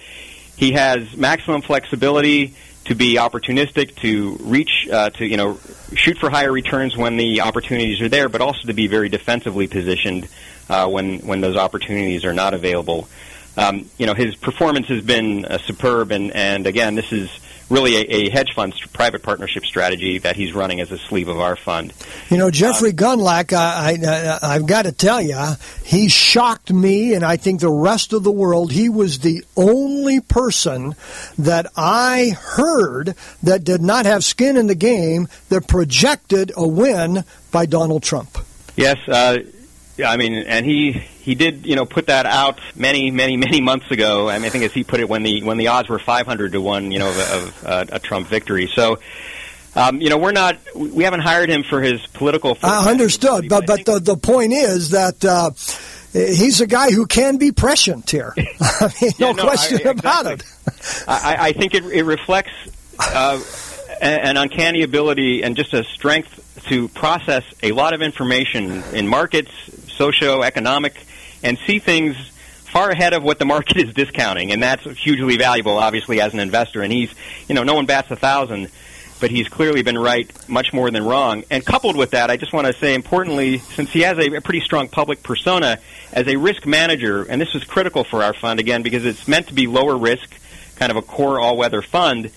he 0.57 0.73
has 0.73 1.15
maximum 1.15 1.61
flexibility 1.61 2.55
to 2.85 2.95
be 2.95 3.15
opportunistic, 3.15 3.95
to 3.97 4.37
reach, 4.41 4.87
uh, 4.91 5.09
to 5.11 5.25
you 5.25 5.37
know, 5.37 5.57
shoot 5.95 6.17
for 6.17 6.29
higher 6.29 6.51
returns 6.51 6.97
when 6.97 7.15
the 7.15 7.41
opportunities 7.41 8.01
are 8.01 8.09
there, 8.09 8.27
but 8.27 8.41
also 8.41 8.67
to 8.67 8.73
be 8.73 8.87
very 8.87 9.09
defensively 9.09 9.67
positioned 9.67 10.27
uh, 10.69 10.87
when 10.87 11.19
when 11.19 11.41
those 11.41 11.55
opportunities 11.55 12.25
are 12.25 12.33
not 12.33 12.53
available. 12.53 13.07
Um, 13.55 13.89
you 13.97 14.05
know, 14.05 14.13
his 14.13 14.35
performance 14.35 14.87
has 14.87 15.03
been 15.03 15.45
uh, 15.45 15.59
superb, 15.59 16.11
and 16.11 16.31
and 16.31 16.67
again, 16.67 16.95
this 16.95 17.11
is 17.11 17.29
really 17.69 17.95
a, 17.95 18.01
a 18.01 18.29
hedge 18.29 18.53
fund 18.53 18.73
private 18.93 19.23
partnership 19.23 19.65
strategy 19.65 20.19
that 20.19 20.35
he's 20.35 20.53
running 20.53 20.81
as 20.81 20.91
a 20.91 20.97
sleeve 20.97 21.27
of 21.27 21.39
our 21.39 21.55
fund. 21.55 21.93
You 22.29 22.37
know, 22.37 22.51
Jeffrey 22.51 22.89
uh, 22.89 22.93
Gundlach, 22.93 23.53
I, 23.53 23.97
I, 24.05 24.55
I've 24.55 24.65
got 24.65 24.83
to 24.83 24.91
tell 24.91 25.21
you, 25.21 25.39
he 25.83 26.09
shocked 26.09 26.71
me 26.71 27.13
and 27.13 27.23
I 27.23 27.37
think 27.37 27.61
the 27.61 27.71
rest 27.71 28.13
of 28.13 28.23
the 28.23 28.31
world. 28.31 28.71
He 28.71 28.89
was 28.89 29.19
the 29.19 29.43
only 29.55 30.19
person 30.19 30.95
that 31.37 31.67
I 31.75 32.35
heard 32.39 33.15
that 33.43 33.63
did 33.63 33.81
not 33.81 34.05
have 34.05 34.23
skin 34.23 34.57
in 34.57 34.67
the 34.67 34.75
game 34.75 35.27
that 35.49 35.67
projected 35.67 36.51
a 36.55 36.67
win 36.67 37.23
by 37.51 37.65
Donald 37.65 38.03
Trump. 38.03 38.37
Yes, 38.75 38.97
uh, 39.07 39.37
I 40.03 40.17
mean, 40.17 40.33
and 40.33 40.65
he 40.65 41.03
he 41.23 41.35
did, 41.35 41.65
you 41.65 41.77
know, 41.77 41.85
put 41.85 42.07
that 42.07 42.25
out 42.25 42.59
many, 42.75 43.09
many, 43.09 43.37
many 43.37 43.61
months 43.61 43.89
ago. 43.91 44.27
I 44.27 44.37
mean, 44.39 44.45
I 44.45 44.49
think 44.49 44.65
as 44.65 44.73
he 44.73 44.83
put 44.83 44.99
it, 44.99 45.07
when 45.07 45.23
the 45.23 45.41
when 45.43 45.57
the 45.57 45.67
odds 45.67 45.87
were 45.87 45.97
500 45.97 46.51
to 46.51 46.59
one, 46.59 46.91
you 46.91 46.99
know, 46.99 47.09
of, 47.09 47.17
of 47.17 47.65
uh, 47.65 47.85
a 47.93 47.99
Trump 47.99 48.27
victory. 48.27 48.69
So. 48.73 48.99
Um, 49.75 50.01
you 50.01 50.11
know, 50.11 50.19
we're 50.19 50.33
not. 50.33 50.59
We 50.75 51.03
haven't 51.03 51.21
hired 51.21 51.49
him 51.49 51.63
for 51.63 51.81
his 51.81 52.05
political. 52.05 52.55
I 52.61 52.91
understood, 52.91 53.49
but 53.49 53.65
but 53.65 53.83
the 53.85 53.97
the 53.97 54.15
point 54.15 54.53
is 54.53 54.91
that 54.91 55.25
uh, 55.25 55.49
he's 56.11 56.61
a 56.61 56.67
guy 56.67 56.91
who 56.91 57.07
can 57.07 57.37
be 57.37 57.51
prescient 57.51 58.07
here. 58.07 58.35
I 58.37 58.93
mean, 59.01 59.11
yeah, 59.17 59.31
no, 59.31 59.43
question 59.43 59.79
I, 59.83 59.89
about 59.89 60.27
it. 60.27 60.43
I, 61.07 61.37
I 61.39 61.53
think 61.53 61.73
it, 61.73 61.85
it 61.85 62.03
reflects 62.03 62.51
uh, 62.99 63.41
an 63.99 64.37
uncanny 64.37 64.83
ability 64.83 65.43
and 65.43 65.55
just 65.55 65.73
a 65.73 65.83
strength 65.83 66.63
to 66.67 66.87
process 66.89 67.43
a 67.63 67.71
lot 67.71 67.95
of 67.95 68.03
information 68.03 68.83
in 68.93 69.07
markets, 69.07 69.49
socio-economic 69.87 71.03
and 71.43 71.57
see 71.67 71.79
things 71.79 72.15
far 72.73 72.89
ahead 72.89 73.13
of 73.13 73.21
what 73.21 73.37
the 73.37 73.45
market 73.45 73.77
is 73.77 73.93
discounting, 73.93 74.51
and 74.51 74.63
that's 74.63 74.83
hugely 74.97 75.37
valuable, 75.37 75.77
obviously, 75.77 76.19
as 76.19 76.33
an 76.33 76.39
investor. 76.39 76.81
And 76.81 76.91
he's, 76.91 77.13
you 77.47 77.53
know, 77.53 77.63
no 77.63 77.75
one 77.75 77.85
bats 77.85 78.09
a 78.09 78.15
thousand, 78.15 78.69
but 79.19 79.29
he's 79.29 79.47
clearly 79.47 79.83
been 79.83 79.97
right 79.97 80.27
much 80.49 80.73
more 80.73 80.89
than 80.89 81.05
wrong. 81.05 81.43
And 81.51 81.63
coupled 81.63 81.95
with 81.95 82.11
that, 82.11 82.31
I 82.31 82.37
just 82.37 82.51
want 82.51 82.65
to 82.65 82.73
say, 82.73 82.95
importantly, 82.95 83.59
since 83.59 83.91
he 83.91 84.01
has 84.01 84.17
a, 84.17 84.35
a 84.35 84.41
pretty 84.41 84.61
strong 84.61 84.87
public 84.87 85.21
persona 85.21 85.77
as 86.11 86.27
a 86.27 86.35
risk 86.35 86.65
manager, 86.65 87.23
and 87.23 87.39
this 87.39 87.53
is 87.53 87.63
critical 87.63 88.03
for 88.03 88.23
our 88.23 88.33
fund 88.33 88.59
again 88.59 88.81
because 88.81 89.05
it's 89.05 89.27
meant 89.27 89.47
to 89.49 89.53
be 89.53 89.67
lower 89.67 89.95
risk, 89.95 90.33
kind 90.75 90.91
of 90.91 90.97
a 90.97 91.03
core 91.03 91.39
all-weather 91.39 91.83
fund 91.83 92.31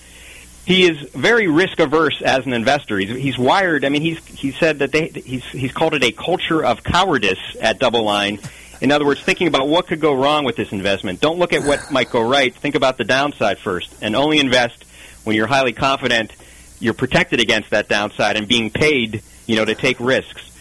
he 0.67 0.85
is 0.85 0.97
very 1.11 1.47
risk 1.47 1.79
averse 1.79 2.21
as 2.21 2.45
an 2.45 2.51
investor. 2.51 2.97
He's, 2.99 3.15
he's 3.15 3.37
wired. 3.37 3.85
I 3.85 3.89
mean, 3.89 4.01
he's 4.01 4.23
he 4.25 4.51
said 4.51 4.79
that 4.79 4.91
they 4.91 5.07
he's 5.07 5.45
he's 5.45 5.71
called 5.71 5.93
it 5.93 6.03
a 6.03 6.11
culture 6.11 6.61
of 6.61 6.83
cowardice 6.83 7.39
at 7.61 7.79
DoubleLine. 7.79 8.45
In 8.81 8.91
other 8.91 9.05
words, 9.05 9.21
thinking 9.21 9.47
about 9.47 9.67
what 9.67 9.87
could 9.87 9.99
go 9.99 10.13
wrong 10.13 10.45
with 10.45 10.55
this 10.55 10.71
investment. 10.71 11.19
Don't 11.19 11.39
look 11.39 11.53
at 11.53 11.63
what 11.63 11.91
might 11.91 12.09
go 12.09 12.21
right. 12.21 12.53
Think 12.53 12.75
about 12.75 12.97
the 12.97 13.03
downside 13.03 13.59
first, 13.59 13.93
and 14.01 14.15
only 14.15 14.39
invest 14.39 14.85
when 15.23 15.35
you're 15.35 15.47
highly 15.47 15.73
confident 15.73 16.31
you're 16.79 16.93
protected 16.93 17.39
against 17.39 17.71
that 17.71 17.87
downside 17.87 18.35
and 18.35 18.47
being 18.47 18.69
paid, 18.69 19.23
you 19.45 19.55
know, 19.55 19.65
to 19.65 19.75
take 19.75 19.99
risks. 19.99 20.51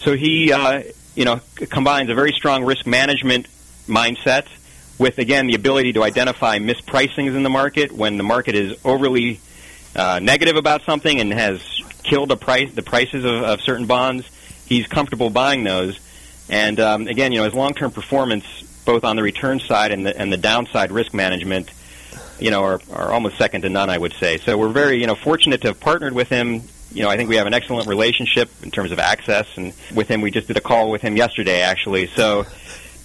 So 0.00 0.16
he, 0.16 0.52
uh, 0.52 0.82
you 1.14 1.24
know, 1.24 1.40
combines 1.70 2.10
a 2.10 2.14
very 2.14 2.32
strong 2.32 2.64
risk 2.64 2.86
management 2.86 3.48
mindset 3.86 4.46
with 4.98 5.18
again 5.18 5.46
the 5.46 5.54
ability 5.54 5.92
to 5.92 6.02
identify 6.02 6.58
mispricings 6.58 7.34
in 7.34 7.42
the 7.42 7.50
market 7.50 7.90
when 7.90 8.16
the 8.16 8.22
market 8.22 8.54
is 8.54 8.78
overly 8.84 9.40
uh, 9.96 10.20
negative 10.22 10.56
about 10.56 10.82
something 10.82 11.20
and 11.20 11.32
has 11.32 11.60
killed 12.02 12.28
the 12.28 12.36
price 12.36 12.72
the 12.72 12.82
prices 12.82 13.24
of, 13.24 13.42
of 13.42 13.60
certain 13.60 13.86
bonds, 13.86 14.26
he's 14.66 14.86
comfortable 14.86 15.30
buying 15.30 15.64
those. 15.64 15.98
And 16.48 16.78
um, 16.80 17.06
again, 17.06 17.32
you 17.32 17.38
know, 17.38 17.44
his 17.44 17.54
long-term 17.54 17.90
performance, 17.92 18.44
both 18.84 19.04
on 19.04 19.16
the 19.16 19.22
return 19.22 19.60
side 19.60 19.92
and 19.92 20.04
the 20.04 20.16
and 20.16 20.32
the 20.32 20.36
downside 20.36 20.92
risk 20.92 21.14
management, 21.14 21.70
you 22.38 22.50
know, 22.50 22.62
are, 22.62 22.80
are 22.92 23.12
almost 23.12 23.38
second 23.38 23.62
to 23.62 23.68
none, 23.68 23.90
I 23.90 23.98
would 23.98 24.12
say. 24.14 24.38
So 24.38 24.58
we're 24.58 24.68
very, 24.68 25.00
you 25.00 25.06
know, 25.06 25.14
fortunate 25.14 25.62
to 25.62 25.68
have 25.68 25.80
partnered 25.80 26.12
with 26.12 26.28
him. 26.28 26.62
You 26.92 27.02
know, 27.02 27.08
I 27.08 27.16
think 27.16 27.28
we 27.28 27.36
have 27.36 27.46
an 27.46 27.54
excellent 27.54 27.88
relationship 27.88 28.50
in 28.62 28.70
terms 28.70 28.92
of 28.92 28.98
access, 28.98 29.48
and 29.56 29.72
with 29.94 30.06
him, 30.06 30.20
we 30.20 30.30
just 30.30 30.46
did 30.46 30.56
a 30.56 30.60
call 30.60 30.90
with 30.90 31.02
him 31.02 31.16
yesterday, 31.16 31.62
actually. 31.62 32.06
So 32.08 32.46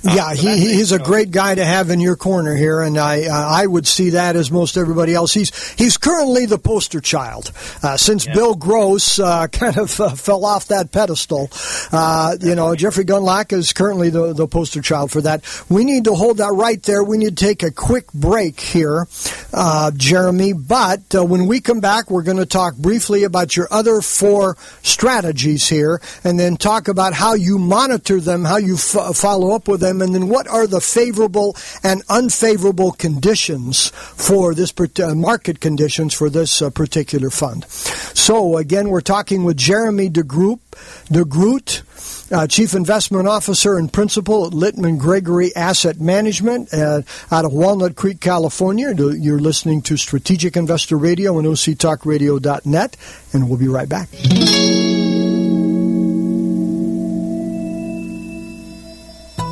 yeah, 0.01 0.34
he, 0.34 0.75
he's 0.75 0.94
a 0.94 1.00
great 1.00 1.29
guy 1.32 1.56
to 1.56 1.65
have 1.65 1.89
in 1.89 2.00
your 2.00 2.15
corner 2.15 2.56
here, 2.56 2.79
and 2.82 2.98
I 2.98 3.25
uh, 3.25 3.34
I 3.34 3.68
would 3.68 3.86
see 3.86 4.12
that 4.12 4.38
as 4.38 4.50
most 4.50 4.77
everybody 4.77 5.13
else. 5.13 5.34
He's 5.34 5.74
he's 5.74 5.98
currently 5.98 6.46
the 6.46 6.58
poster 6.58 7.01
child 7.01 7.51
uh, 7.84 7.98
since 7.98 8.25
yeah. 8.25 8.34
Bill 8.34 8.56
Gross 8.56 9.20
uh, 9.20 9.48
kind 9.51 9.77
of 9.77 10.00
uh, 10.00 10.12
fell 10.12 10.46
off 10.46 10.68
that 10.68 10.94
pedestal. 10.94 11.50
Uh, 11.91 12.38
you 12.39 12.56
know, 12.56 12.74
Jeffrey 12.75 13.03
Gundlach 13.03 13.51
is 13.51 13.74
currently 13.74 14.10
the 14.10 14.32
the 14.32 14.48
poster 14.48 14.82
child 14.82 15.12
for 15.12 15.20
that. 15.22 15.44
We 15.70 15.84
need 15.84 16.06
to 16.06 16.13
hold 16.13 16.38
that 16.38 16.53
right 16.53 16.82
there. 16.84 17.03
We 17.03 17.18
need 17.18 17.38
to 17.38 17.46
take 17.46 17.62
a 17.62 17.72
quick 17.72 18.12
break 18.13 18.62
here, 18.62 19.06
uh, 19.53 19.91
Jeremy. 19.91 20.53
But 20.53 21.13
when 21.13 21.46
we 21.46 21.60
come 21.60 21.82
back, 21.82 22.10
we're 22.10 22.24
going 22.24 22.38
to 22.38 22.46
talk 22.46 22.77
briefly 22.77 23.25
about 23.25 23.58
your 23.58 23.68
other 23.70 24.00
four 24.00 24.56
strategies 24.82 25.68
here, 25.68 26.01
and 26.24 26.39
then 26.39 26.56
talk 26.56 26.88
about 26.88 27.13
how 27.13 27.34
you 27.34 27.58
monitor 27.58 28.22
them, 28.22 28.46
how 28.46 28.58
you 28.58 28.75
f- 28.75 29.18
follow 29.18 29.53
up 29.53 29.68
with 29.68 29.82
them 29.82 29.88
them, 29.89 30.01
and 30.01 30.15
then 30.15 30.29
what 30.29 30.48
are 30.48 30.67
the 30.67 30.81
favorable 30.81 31.55
and 31.84 32.03
unfavorable 32.10 32.91
conditions 32.91 33.89
for 33.89 34.53
this 34.53 34.74
uh, 35.00 35.15
market 35.15 35.60
conditions 35.60 36.13
for 36.13 36.29
this 36.29 36.62
uh, 36.62 36.69
particular 36.69 37.29
fund. 37.29 37.65
So 37.65 38.58
again, 38.58 38.89
we're 38.89 39.01
talking 39.01 39.43
with 39.43 39.58
Jeremy 39.58 40.10
DeGroot, 40.10 40.60
DeGroot 41.08 41.84
uh, 42.31 42.48
Chief 42.48 42.74
Investment 42.74 43.27
Officer 43.27 43.77
and 43.77 43.91
Principal 43.91 44.46
at 44.46 44.53
Litman 44.53 44.98
Gregory 45.00 45.55
Asset 45.55 46.00
Management 46.00 46.74
uh, 46.74 47.01
out 47.31 47.46
of 47.46 47.53
Walnut 47.53 47.96
Creek, 47.96 48.19
California. 48.19 48.93
You're 48.93 49.39
listening 49.39 49.81
to 49.84 49.98
Strategic 49.98 50.55
Investor 50.55 50.98
Radio 50.98 51.38
and 51.38 51.48
OCTalkRadio.net, 51.48 52.98
and 53.34 53.50
we'll 53.50 53.60
be 53.60 53.67
right 53.67 53.89
back. 53.89 54.10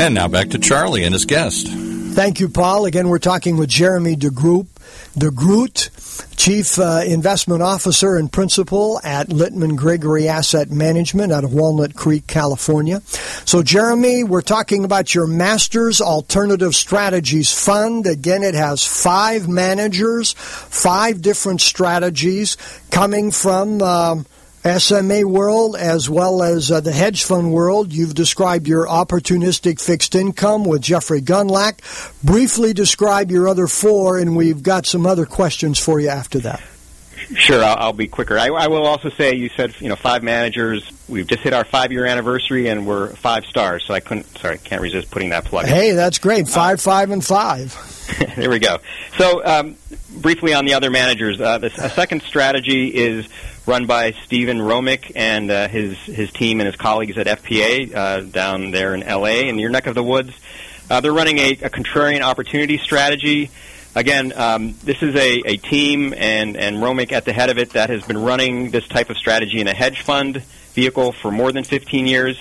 And 0.00 0.14
now 0.14 0.28
back 0.28 0.48
to 0.48 0.58
Charlie 0.58 1.04
and 1.04 1.12
his 1.12 1.26
guest. 1.26 1.68
Thank 1.68 2.40
you, 2.40 2.48
Paul. 2.48 2.86
Again, 2.86 3.08
we're 3.08 3.18
talking 3.18 3.58
with 3.58 3.68
Jeremy 3.68 4.16
DeGroot, 4.16 4.66
DeGroot, 5.18 6.36
Chief 6.38 6.78
uh, 6.78 7.02
Investment 7.06 7.60
Officer 7.60 8.16
and 8.16 8.32
Principal 8.32 8.98
at 9.04 9.28
Litman 9.28 9.76
Gregory 9.76 10.26
Asset 10.26 10.70
Management 10.70 11.32
out 11.32 11.44
of 11.44 11.52
Walnut 11.52 11.94
Creek, 11.94 12.26
California. 12.26 13.02
So, 13.44 13.62
Jeremy, 13.62 14.24
we're 14.24 14.40
talking 14.40 14.86
about 14.86 15.14
your 15.14 15.26
Masters 15.26 16.00
Alternative 16.00 16.74
Strategies 16.74 17.52
Fund. 17.52 18.06
Again, 18.06 18.42
it 18.42 18.54
has 18.54 18.82
five 18.82 19.50
managers, 19.50 20.32
five 20.32 21.20
different 21.20 21.60
strategies 21.60 22.56
coming 22.90 23.32
from. 23.32 23.82
Um, 23.82 24.26
SMA 24.62 25.26
world 25.26 25.74
as 25.76 26.10
well 26.10 26.42
as 26.42 26.70
uh, 26.70 26.80
the 26.80 26.92
hedge 26.92 27.24
fund 27.24 27.52
world. 27.52 27.92
You've 27.92 28.14
described 28.14 28.68
your 28.68 28.86
opportunistic 28.86 29.80
fixed 29.80 30.14
income 30.14 30.64
with 30.64 30.82
Jeffrey 30.82 31.22
Gundlach. 31.22 31.80
Briefly 32.22 32.72
describe 32.72 33.30
your 33.30 33.48
other 33.48 33.66
four, 33.66 34.18
and 34.18 34.36
we've 34.36 34.62
got 34.62 34.86
some 34.86 35.06
other 35.06 35.24
questions 35.24 35.78
for 35.78 35.98
you 35.98 36.08
after 36.08 36.38
that. 36.40 36.62
Sure, 37.34 37.62
I'll, 37.62 37.76
I'll 37.78 37.92
be 37.92 38.08
quicker. 38.08 38.36
I, 38.36 38.48
I, 38.48 38.66
will 38.66 38.86
also 38.86 39.08
say 39.08 39.34
you 39.36 39.50
said 39.50 39.74
you 39.80 39.88
know 39.88 39.96
five 39.96 40.22
managers. 40.22 40.90
We've 41.08 41.26
just 41.26 41.42
hit 41.42 41.52
our 41.52 41.64
five 41.64 41.92
year 41.92 42.04
anniversary, 42.04 42.66
and 42.66 42.86
we're 42.86 43.10
five 43.10 43.44
stars. 43.46 43.84
So 43.86 43.94
I 43.94 44.00
couldn't. 44.00 44.26
Sorry, 44.38 44.58
can't 44.58 44.82
resist 44.82 45.10
putting 45.10 45.30
that 45.30 45.44
plug. 45.44 45.66
Hey, 45.66 45.92
that's 45.92 46.18
great. 46.18 46.48
Five, 46.48 46.74
uh, 46.74 46.78
five, 46.78 47.10
and 47.10 47.24
five. 47.24 47.76
there 48.36 48.50
we 48.50 48.58
go. 48.58 48.78
So 49.16 49.44
um, 49.44 49.76
briefly 50.16 50.54
on 50.54 50.64
the 50.64 50.74
other 50.74 50.90
managers, 50.90 51.40
uh, 51.40 51.58
the, 51.58 51.66
a 51.66 51.90
second 51.90 52.22
strategy 52.22 52.88
is 52.88 53.28
run 53.70 53.86
by 53.86 54.10
Steven 54.10 54.58
Romick 54.58 55.12
and 55.14 55.48
uh, 55.48 55.68
his 55.68 55.96
his 55.98 56.32
team 56.32 56.58
and 56.58 56.66
his 56.66 56.74
colleagues 56.74 57.16
at 57.16 57.28
FPA 57.28 57.94
uh, 57.94 58.20
down 58.22 58.72
there 58.72 58.96
in 58.96 59.00
LA 59.02 59.46
in 59.48 59.60
your 59.60 59.70
neck 59.70 59.86
of 59.86 59.94
the 59.94 60.02
woods. 60.02 60.32
Uh, 60.90 61.00
they're 61.00 61.12
running 61.12 61.38
a, 61.38 61.52
a 61.52 61.70
contrarian 61.70 62.22
opportunity 62.22 62.78
strategy. 62.78 63.48
Again, 63.94 64.32
um, 64.34 64.74
this 64.82 65.04
is 65.04 65.14
a, 65.14 65.42
a 65.46 65.56
team 65.56 66.12
and, 66.16 66.56
and 66.56 66.78
Romick 66.78 67.12
at 67.12 67.24
the 67.24 67.32
head 67.32 67.48
of 67.48 67.58
it 67.58 67.70
that 67.70 67.90
has 67.90 68.02
been 68.02 68.18
running 68.18 68.72
this 68.72 68.88
type 68.88 69.08
of 69.08 69.16
strategy 69.16 69.60
in 69.60 69.68
a 69.68 69.74
hedge 69.74 70.00
fund 70.00 70.42
vehicle 70.74 71.12
for 71.12 71.30
more 71.30 71.52
than 71.52 71.62
15 71.62 72.08
years. 72.08 72.36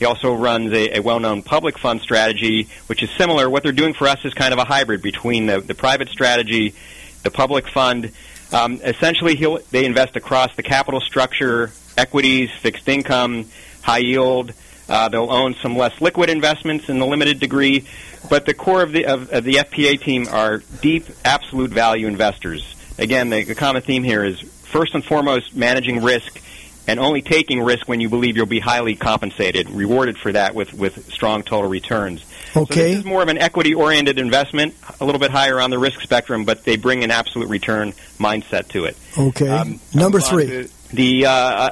He 0.00 0.06
also 0.06 0.34
runs 0.34 0.72
a, 0.72 0.98
a 0.98 1.00
well-known 1.00 1.42
public 1.44 1.78
fund 1.78 2.00
strategy, 2.00 2.68
which 2.88 3.04
is 3.04 3.10
similar. 3.10 3.48
What 3.48 3.62
they're 3.62 3.70
doing 3.70 3.94
for 3.94 4.08
us 4.08 4.24
is 4.24 4.34
kind 4.34 4.52
of 4.52 4.58
a 4.58 4.64
hybrid 4.64 5.02
between 5.02 5.46
the, 5.46 5.60
the 5.60 5.76
private 5.76 6.08
strategy, 6.08 6.74
the 7.22 7.30
public 7.30 7.68
fund. 7.68 8.10
Um, 8.54 8.80
essentially, 8.84 9.34
they 9.72 9.84
invest 9.84 10.14
across 10.14 10.54
the 10.54 10.62
capital 10.62 11.00
structure, 11.00 11.72
equities, 11.98 12.52
fixed 12.52 12.88
income, 12.88 13.46
high 13.82 13.98
yield. 13.98 14.52
Uh, 14.88 15.08
they'll 15.08 15.32
own 15.32 15.56
some 15.60 15.76
less 15.76 16.00
liquid 16.00 16.30
investments 16.30 16.88
in 16.88 17.00
a 17.00 17.06
limited 17.06 17.40
degree, 17.40 17.84
but 18.30 18.46
the 18.46 18.54
core 18.54 18.82
of 18.82 18.92
the 18.92 19.06
of, 19.06 19.32
of 19.32 19.42
the 19.42 19.54
FPA 19.54 20.00
team 20.00 20.28
are 20.28 20.58
deep, 20.82 21.06
absolute 21.24 21.72
value 21.72 22.06
investors. 22.06 22.76
Again, 22.96 23.28
the, 23.28 23.42
the 23.42 23.56
common 23.56 23.82
theme 23.82 24.04
here 24.04 24.24
is 24.24 24.40
first 24.40 24.94
and 24.94 25.04
foremost 25.04 25.56
managing 25.56 26.00
risk 26.02 26.40
and 26.86 27.00
only 27.00 27.22
taking 27.22 27.62
risk 27.62 27.88
when 27.88 28.00
you 28.00 28.08
believe 28.08 28.36
you'll 28.36 28.46
be 28.46 28.60
highly 28.60 28.94
compensated, 28.94 29.70
rewarded 29.70 30.18
for 30.18 30.32
that 30.32 30.54
with, 30.54 30.74
with 30.74 31.12
strong 31.12 31.42
total 31.42 31.70
returns. 31.70 32.24
Okay. 32.56 32.74
So 32.74 32.88
this 32.88 32.98
is 32.98 33.04
more 33.04 33.22
of 33.22 33.28
an 33.28 33.38
equity-oriented 33.38 34.18
investment, 34.18 34.74
a 35.00 35.04
little 35.04 35.18
bit 35.18 35.30
higher 35.30 35.60
on 35.60 35.70
the 35.70 35.78
risk 35.78 36.00
spectrum, 36.00 36.44
but 36.44 36.64
they 36.64 36.76
bring 36.76 37.02
an 37.02 37.10
absolute 37.10 37.48
return 37.48 37.92
mindset 38.18 38.68
to 38.68 38.84
it. 38.84 38.96
Okay. 39.18 39.48
Um, 39.48 39.80
Number 39.92 40.20
three. 40.20 40.68
The 40.92 41.26
uh, 41.26 41.70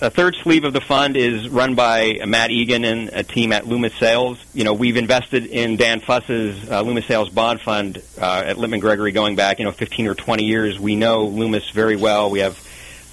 a, 0.00 0.06
a, 0.06 0.10
third 0.10 0.36
sleeve 0.36 0.62
of 0.62 0.72
the 0.72 0.80
fund 0.80 1.16
is 1.16 1.48
run 1.48 1.74
by 1.74 2.20
Matt 2.24 2.52
Eagan 2.52 2.84
and 2.84 3.08
a 3.08 3.24
team 3.24 3.52
at 3.52 3.66
Loomis 3.66 3.92
Sayles. 3.94 4.38
You 4.54 4.62
know, 4.62 4.72
we've 4.72 4.96
invested 4.96 5.46
in 5.46 5.76
Dan 5.76 5.98
Fuss's 5.98 6.70
uh, 6.70 6.80
Loomis 6.82 7.06
Sayles 7.06 7.28
bond 7.28 7.60
fund 7.60 8.00
uh, 8.20 8.42
at 8.46 8.58
Litman 8.58 8.80
Gregory 8.80 9.10
going 9.10 9.34
back, 9.34 9.58
you 9.58 9.64
know, 9.64 9.72
15 9.72 10.06
or 10.06 10.14
20 10.14 10.44
years. 10.44 10.78
We 10.78 10.94
know 10.94 11.24
Loomis 11.24 11.70
very 11.70 11.96
well. 11.96 12.30
We 12.30 12.38
have 12.38 12.56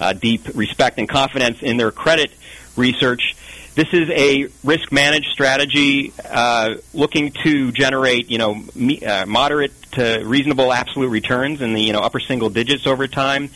uh, 0.00 0.12
deep 0.12 0.48
respect 0.54 0.98
and 0.98 1.08
confidence 1.08 1.62
in 1.62 1.76
their 1.76 1.90
credit 1.90 2.32
research. 2.76 3.36
This 3.74 3.92
is 3.92 4.10
a 4.10 4.48
risk 4.64 4.90
managed 4.90 5.30
strategy 5.30 6.12
uh, 6.28 6.76
looking 6.92 7.32
to 7.44 7.70
generate, 7.70 8.30
you 8.30 8.38
know, 8.38 8.62
me, 8.74 9.00
uh, 9.04 9.26
moderate 9.26 9.72
to 9.92 10.22
reasonable 10.24 10.72
absolute 10.72 11.08
returns 11.08 11.60
in 11.60 11.72
the 11.72 11.80
you 11.80 11.92
know 11.92 12.00
upper 12.00 12.20
single 12.20 12.50
digits 12.50 12.86
over 12.86 13.06
time. 13.06 13.50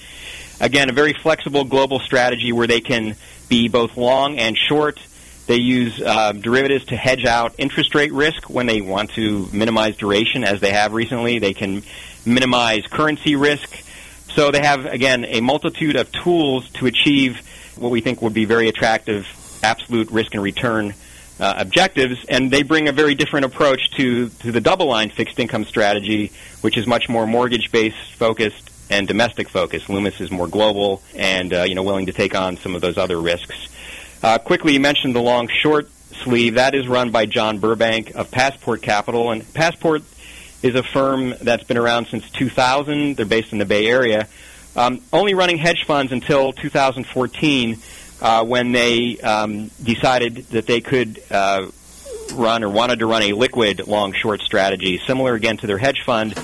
Again, 0.60 0.88
a 0.88 0.92
very 0.92 1.14
flexible 1.14 1.64
global 1.64 1.98
strategy 1.98 2.52
where 2.52 2.66
they 2.66 2.80
can 2.80 3.16
be 3.48 3.68
both 3.68 3.96
long 3.96 4.38
and 4.38 4.56
short. 4.56 5.00
They 5.46 5.56
use 5.56 6.00
uh, 6.00 6.32
derivatives 6.32 6.86
to 6.86 6.96
hedge 6.96 7.24
out 7.26 7.54
interest 7.58 7.94
rate 7.94 8.12
risk 8.12 8.48
when 8.48 8.66
they 8.66 8.80
want 8.80 9.10
to 9.10 9.48
minimize 9.52 9.96
duration, 9.96 10.44
as 10.44 10.60
they 10.60 10.70
have 10.70 10.94
recently. 10.94 11.38
They 11.38 11.54
can 11.54 11.82
minimize 12.24 12.86
currency 12.86 13.36
risk. 13.36 13.83
So 14.34 14.50
they 14.50 14.62
have, 14.62 14.86
again, 14.86 15.24
a 15.24 15.40
multitude 15.40 15.96
of 15.96 16.10
tools 16.10 16.68
to 16.74 16.86
achieve 16.86 17.40
what 17.76 17.90
we 17.90 18.00
think 18.00 18.20
would 18.22 18.34
be 18.34 18.44
very 18.44 18.68
attractive 18.68 19.26
absolute 19.62 20.10
risk 20.10 20.34
and 20.34 20.42
return 20.42 20.94
uh, 21.40 21.54
objectives, 21.56 22.24
and 22.28 22.50
they 22.50 22.62
bring 22.62 22.88
a 22.88 22.92
very 22.92 23.14
different 23.14 23.46
approach 23.46 23.90
to, 23.92 24.28
to 24.28 24.52
the 24.52 24.60
DoubleLine 24.60 25.10
fixed 25.12 25.38
income 25.40 25.64
strategy, 25.64 26.30
which 26.60 26.76
is 26.76 26.86
much 26.86 27.08
more 27.08 27.26
mortgage 27.26 27.72
based 27.72 28.12
focused 28.12 28.70
and 28.90 29.08
domestic 29.08 29.48
focused. 29.48 29.88
Loomis 29.88 30.20
is 30.20 30.30
more 30.30 30.46
global 30.46 31.02
and 31.16 31.52
uh, 31.52 31.62
you 31.62 31.74
know 31.74 31.82
willing 31.82 32.06
to 32.06 32.12
take 32.12 32.34
on 32.34 32.56
some 32.56 32.74
of 32.74 32.80
those 32.80 32.98
other 32.98 33.20
risks. 33.20 33.68
Uh, 34.22 34.38
quickly, 34.38 34.74
you 34.74 34.80
mentioned 34.80 35.14
the 35.14 35.22
long 35.22 35.48
short 35.48 35.88
sleeve. 36.22 36.54
That 36.54 36.74
is 36.74 36.86
run 36.86 37.10
by 37.10 37.26
John 37.26 37.58
Burbank 37.58 38.14
of 38.14 38.30
Passport 38.30 38.82
Capital, 38.82 39.30
and 39.30 39.52
Passport 39.54 40.02
is 40.64 40.74
a 40.74 40.82
firm 40.82 41.34
that's 41.42 41.62
been 41.64 41.76
around 41.76 42.06
since 42.06 42.28
2000. 42.30 43.16
They're 43.16 43.26
based 43.26 43.52
in 43.52 43.58
the 43.58 43.66
Bay 43.66 43.86
Area, 43.86 44.26
um, 44.74 45.02
only 45.12 45.34
running 45.34 45.58
hedge 45.58 45.84
funds 45.84 46.10
until 46.10 46.52
2014, 46.54 47.78
uh, 48.22 48.44
when 48.46 48.72
they 48.72 49.18
um, 49.20 49.68
decided 49.82 50.36
that 50.48 50.66
they 50.66 50.80
could. 50.80 51.22
Uh, 51.30 51.70
run 52.32 52.64
or 52.64 52.70
wanted 52.70 53.00
to 53.00 53.06
run 53.06 53.20
a 53.22 53.34
liquid 53.34 53.86
long 53.86 54.14
short 54.14 54.40
strategy, 54.40 54.98
similar 55.06 55.34
again 55.34 55.58
to 55.58 55.66
their 55.66 55.76
hedge 55.76 56.02
fund, 56.06 56.34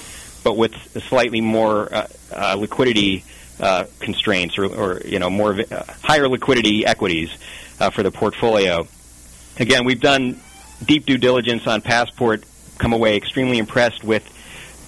but 0.45 0.55
with 0.55 0.75
slightly 1.09 1.41
more 1.41 1.93
uh, 1.93 2.07
uh, 2.31 2.55
liquidity 2.59 3.25
uh, 3.59 3.85
constraints 3.99 4.59
or, 4.59 4.67
or, 4.67 5.01
you 5.07 5.19
know 5.19 5.31
more 5.31 5.59
uh, 5.59 5.85
higher 6.03 6.29
liquidity 6.29 6.85
equities 6.85 7.31
for 7.95 8.03
the 8.03 8.11
portfolio. 8.11 8.87
Again, 9.59 9.87
we've 9.87 10.03
done 10.03 10.39
deep 10.85 11.07
due 11.07 11.17
diligence 11.17 11.67
on 11.67 11.81
Passport, 11.81 12.45
come 12.81 12.93
away 12.93 13.17
extremely 13.17 13.59
impressed 13.59 14.03
with 14.03 14.25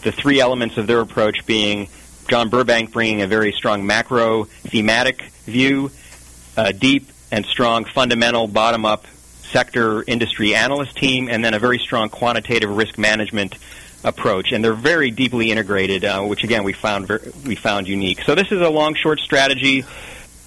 the 0.02 0.10
three 0.10 0.40
elements 0.40 0.78
of 0.78 0.86
their 0.88 1.00
approach 1.00 1.46
being 1.46 1.88
John 2.28 2.48
Burbank 2.48 2.92
bringing 2.92 3.22
a 3.22 3.26
very 3.26 3.52
strong 3.52 3.86
macro 3.86 4.44
thematic 4.44 5.22
view, 5.44 5.90
a 6.56 6.72
deep 6.72 7.10
and 7.30 7.44
strong 7.46 7.84
fundamental 7.84 8.48
bottom 8.48 8.84
up 8.84 9.06
sector 9.42 10.02
industry 10.06 10.54
analyst 10.54 10.96
team, 10.96 11.28
and 11.28 11.44
then 11.44 11.54
a 11.54 11.58
very 11.58 11.78
strong 11.78 12.08
quantitative 12.08 12.74
risk 12.74 12.96
management 12.98 13.56
approach, 14.04 14.52
and 14.52 14.64
they're 14.64 14.72
very 14.72 15.10
deeply 15.10 15.50
integrated, 15.50 16.04
uh, 16.04 16.22
which 16.22 16.42
again 16.42 16.64
we 16.64 16.72
found 16.72 17.06
ver- 17.06 17.22
we 17.46 17.54
found 17.54 17.86
unique. 17.86 18.22
So 18.22 18.34
this 18.34 18.50
is 18.50 18.60
a 18.60 18.70
long 18.70 18.94
short 18.94 19.20
strategy. 19.20 19.84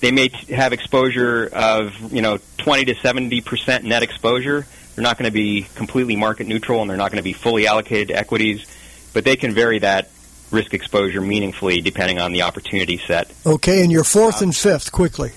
They 0.01 0.11
may 0.11 0.29
t- 0.29 0.53
have 0.53 0.73
exposure 0.73 1.49
of 1.53 2.13
you 2.13 2.21
know 2.21 2.39
20 2.57 2.85
to 2.85 2.95
70 2.95 3.41
percent 3.41 3.83
net 3.83 4.03
exposure. 4.03 4.65
They're 4.95 5.03
not 5.03 5.17
going 5.17 5.29
to 5.29 5.33
be 5.33 5.67
completely 5.75 6.15
market 6.15 6.47
neutral, 6.47 6.81
and 6.81 6.89
they're 6.89 6.97
not 6.97 7.11
going 7.11 7.17
to 7.17 7.23
be 7.23 7.33
fully 7.33 7.67
allocated 7.67 8.09
to 8.09 8.15
equities, 8.15 8.65
but 9.13 9.25
they 9.25 9.35
can 9.35 9.53
vary 9.53 9.79
that 9.79 10.09
risk 10.51 10.73
exposure 10.73 11.21
meaningfully 11.21 11.81
depending 11.81 12.19
on 12.19 12.31
the 12.31 12.43
opportunity 12.43 12.97
set. 12.97 13.31
Okay, 13.45 13.81
and 13.83 13.91
your 13.91 14.03
fourth 14.03 14.41
uh, 14.41 14.45
and 14.45 14.55
fifth 14.55 14.91
quickly. 14.91 15.31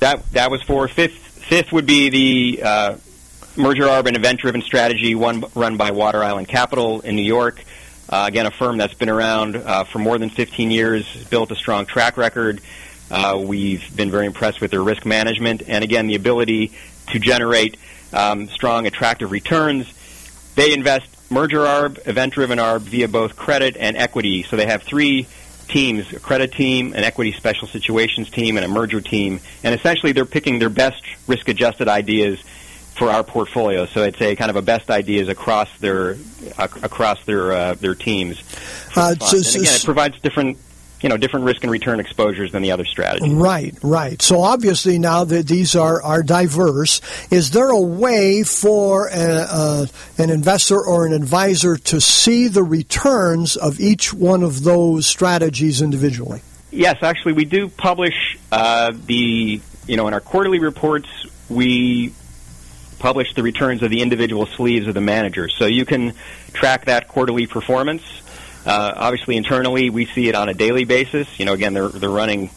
That 0.00 0.24
that 0.32 0.50
was 0.50 0.62
for 0.62 0.88
fifth. 0.88 1.12
Fifth 1.12 1.72
would 1.72 1.86
be 1.86 2.08
the 2.08 2.62
uh, 2.62 2.96
merger 3.56 3.84
arb 3.84 4.06
and 4.06 4.16
event-driven 4.16 4.62
strategy, 4.62 5.14
one 5.14 5.44
run 5.54 5.76
by 5.76 5.90
Water 5.90 6.22
Island 6.22 6.48
Capital 6.48 7.00
in 7.00 7.16
New 7.16 7.22
York. 7.22 7.62
Uh, 8.08 8.24
again, 8.28 8.46
a 8.46 8.50
firm 8.50 8.78
that's 8.78 8.94
been 8.94 9.10
around 9.10 9.56
uh, 9.56 9.84
for 9.84 9.98
more 9.98 10.18
than 10.18 10.30
15 10.30 10.70
years, 10.70 11.06
built 11.30 11.50
a 11.50 11.56
strong 11.56 11.86
track 11.86 12.16
record. 12.16 12.60
Uh, 13.10 13.42
we've 13.44 13.94
been 13.94 14.10
very 14.10 14.26
impressed 14.26 14.60
with 14.60 14.70
their 14.70 14.82
risk 14.82 15.04
management, 15.04 15.62
and 15.66 15.84
again, 15.84 16.06
the 16.06 16.14
ability 16.14 16.72
to 17.08 17.18
generate 17.18 17.76
um, 18.12 18.48
strong, 18.48 18.86
attractive 18.86 19.30
returns. 19.30 19.92
They 20.54 20.72
invest 20.72 21.06
merger 21.30 21.60
arb, 21.60 22.06
event-driven 22.06 22.58
arb 22.58 22.80
via 22.80 23.08
both 23.08 23.36
credit 23.36 23.76
and 23.76 23.96
equity. 23.96 24.42
So 24.42 24.56
they 24.56 24.66
have 24.66 24.82
three 24.82 25.26
teams: 25.68 26.12
a 26.12 26.20
credit 26.20 26.52
team, 26.52 26.92
an 26.94 27.04
equity 27.04 27.32
special 27.32 27.68
situations 27.68 28.30
team, 28.30 28.56
and 28.56 28.64
a 28.64 28.68
merger 28.68 29.00
team. 29.00 29.40
And 29.64 29.74
essentially, 29.74 30.12
they're 30.12 30.24
picking 30.24 30.58
their 30.58 30.70
best 30.70 31.02
risk-adjusted 31.26 31.88
ideas 31.88 32.40
for 32.94 33.10
our 33.10 33.24
portfolio. 33.24 33.86
So 33.86 34.04
I'd 34.04 34.16
say 34.16 34.36
kind 34.36 34.50
of 34.50 34.56
a 34.56 34.62
best 34.62 34.90
ideas 34.90 35.28
across 35.28 35.68
their 35.78 36.18
uh, 36.58 36.68
across 36.82 37.24
their 37.24 37.52
uh, 37.52 37.74
their 37.74 37.94
teams. 37.94 38.42
Uh, 38.94 39.14
so, 39.14 39.38
and 39.38 39.46
again, 39.46 39.74
it 39.74 39.84
provides 39.84 40.20
different 40.20 40.58
you 41.02 41.08
know 41.08 41.16
different 41.16 41.44
risk 41.44 41.62
and 41.62 41.70
return 41.70 42.00
exposures 42.00 42.52
than 42.52 42.62
the 42.62 42.72
other 42.72 42.84
strategies. 42.84 43.32
Right, 43.32 43.76
right. 43.82 44.20
So 44.22 44.40
obviously 44.40 44.98
now 44.98 45.24
that 45.24 45.46
these 45.46 45.76
are 45.76 46.02
are 46.02 46.22
diverse, 46.22 47.00
is 47.30 47.50
there 47.50 47.70
a 47.70 47.80
way 47.80 48.42
for 48.44 49.08
a, 49.08 49.46
uh, 49.48 49.86
an 50.18 50.30
investor 50.30 50.80
or 50.80 51.06
an 51.06 51.12
advisor 51.12 51.76
to 51.76 52.00
see 52.00 52.48
the 52.48 52.62
returns 52.62 53.56
of 53.56 53.80
each 53.80 54.14
one 54.14 54.42
of 54.42 54.62
those 54.62 55.06
strategies 55.06 55.82
individually? 55.82 56.40
Yes, 56.70 57.02
actually, 57.02 57.34
we 57.34 57.44
do 57.44 57.68
publish 57.68 58.38
uh, 58.50 58.92
the 59.06 59.60
you 59.86 59.96
know 59.96 60.08
in 60.08 60.14
our 60.14 60.20
quarterly 60.20 60.60
reports 60.60 61.08
we 61.48 62.14
publish 62.98 63.34
the 63.34 63.42
returns 63.42 63.82
of 63.82 63.90
the 63.90 64.00
individual 64.00 64.46
sleeves 64.46 64.86
of 64.86 64.94
the 64.94 65.00
managers. 65.00 65.54
So 65.58 65.66
you 65.66 65.84
can 65.84 66.14
track 66.52 66.84
that 66.84 67.08
quarterly 67.08 67.48
performance. 67.48 68.02
Uh, 68.64 68.92
obviously, 68.96 69.36
internally, 69.36 69.90
we 69.90 70.06
see 70.06 70.28
it 70.28 70.34
on 70.34 70.48
a 70.48 70.54
daily 70.54 70.84
basis. 70.84 71.28
You 71.38 71.46
know, 71.46 71.52
again, 71.52 71.74
they're 71.74 71.88
they're 71.88 72.10
running 72.10 72.50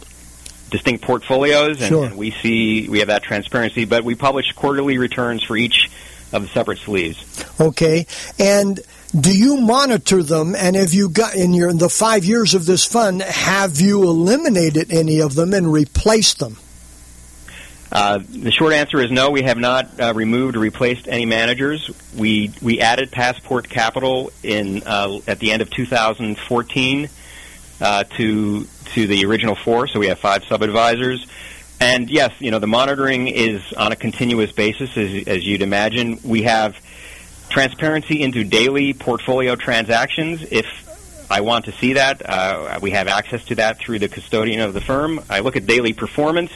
distinct 0.69 1.03
portfolios, 1.03 1.79
and, 1.81 1.89
sure. 1.89 2.05
and 2.05 2.17
we 2.17 2.31
see 2.31 2.87
we 2.89 2.99
have 2.99 3.07
that 3.07 3.23
transparency. 3.23 3.85
But 3.85 4.03
we 4.03 4.15
publish 4.15 4.51
quarterly 4.53 4.97
returns 4.97 5.43
for 5.43 5.57
each 5.57 5.89
of 6.31 6.43
the 6.43 6.47
separate 6.49 6.79
sleeves. 6.79 7.45
Okay, 7.59 8.07
and 8.37 8.79
do 9.19 9.35
you 9.35 9.57
monitor 9.57 10.21
them? 10.21 10.55
And 10.55 10.75
have 10.75 10.93
you 10.93 11.09
got 11.09 11.35
in 11.35 11.53
your 11.53 11.69
in 11.69 11.77
the 11.77 11.89
five 11.89 12.25
years 12.25 12.53
of 12.53 12.65
this 12.65 12.85
fund, 12.85 13.21
have 13.21 13.79
you 13.79 14.03
eliminated 14.03 14.91
any 14.91 15.21
of 15.21 15.35
them 15.35 15.53
and 15.53 15.71
replaced 15.71 16.39
them? 16.39 16.57
Uh, 17.95 18.19
the 18.27 18.51
short 18.51 18.73
answer 18.73 18.99
is 18.99 19.09
no. 19.09 19.29
We 19.29 19.43
have 19.43 19.57
not 19.57 20.01
uh, 20.01 20.13
removed 20.13 20.57
or 20.57 20.59
replaced 20.59 21.07
any 21.07 21.25
managers. 21.25 21.89
We 22.13 22.51
we 22.61 22.81
added 22.81 23.09
Passport 23.09 23.69
Capital 23.69 24.33
in 24.43 24.83
uh, 24.85 25.19
at 25.27 25.39
the 25.39 25.53
end 25.53 25.61
of 25.61 25.69
2014 25.69 27.09
uh, 27.79 28.03
to 28.03 28.65
to 28.65 29.07
the 29.07 29.23
original 29.23 29.55
four. 29.55 29.87
So 29.87 30.01
we 30.01 30.07
have 30.07 30.19
five 30.19 30.43
sub 30.43 30.61
advisors. 30.61 31.25
And 31.79 32.09
yes, 32.09 32.33
you 32.39 32.51
know 32.51 32.59
the 32.59 32.67
monitoring 32.67 33.29
is 33.29 33.61
on 33.71 33.93
a 33.93 33.95
continuous 33.95 34.51
basis, 34.51 34.97
as, 34.97 35.25
as 35.25 35.47
you'd 35.47 35.61
imagine. 35.61 36.19
We 36.21 36.43
have 36.43 36.75
transparency 37.47 38.21
into 38.21 38.43
daily 38.43 38.93
portfolio 38.93 39.55
transactions. 39.55 40.43
If 40.51 40.65
I 41.31 41.39
want 41.39 41.63
to 41.65 41.71
see 41.71 41.93
that, 41.93 42.29
uh, 42.29 42.77
we 42.81 42.91
have 42.91 43.07
access 43.07 43.45
to 43.45 43.55
that 43.55 43.79
through 43.79 43.99
the 43.99 44.09
custodian 44.09 44.59
of 44.59 44.73
the 44.73 44.81
firm. 44.81 45.21
I 45.29 45.39
look 45.39 45.55
at 45.55 45.65
daily 45.65 45.93
performance 45.93 46.51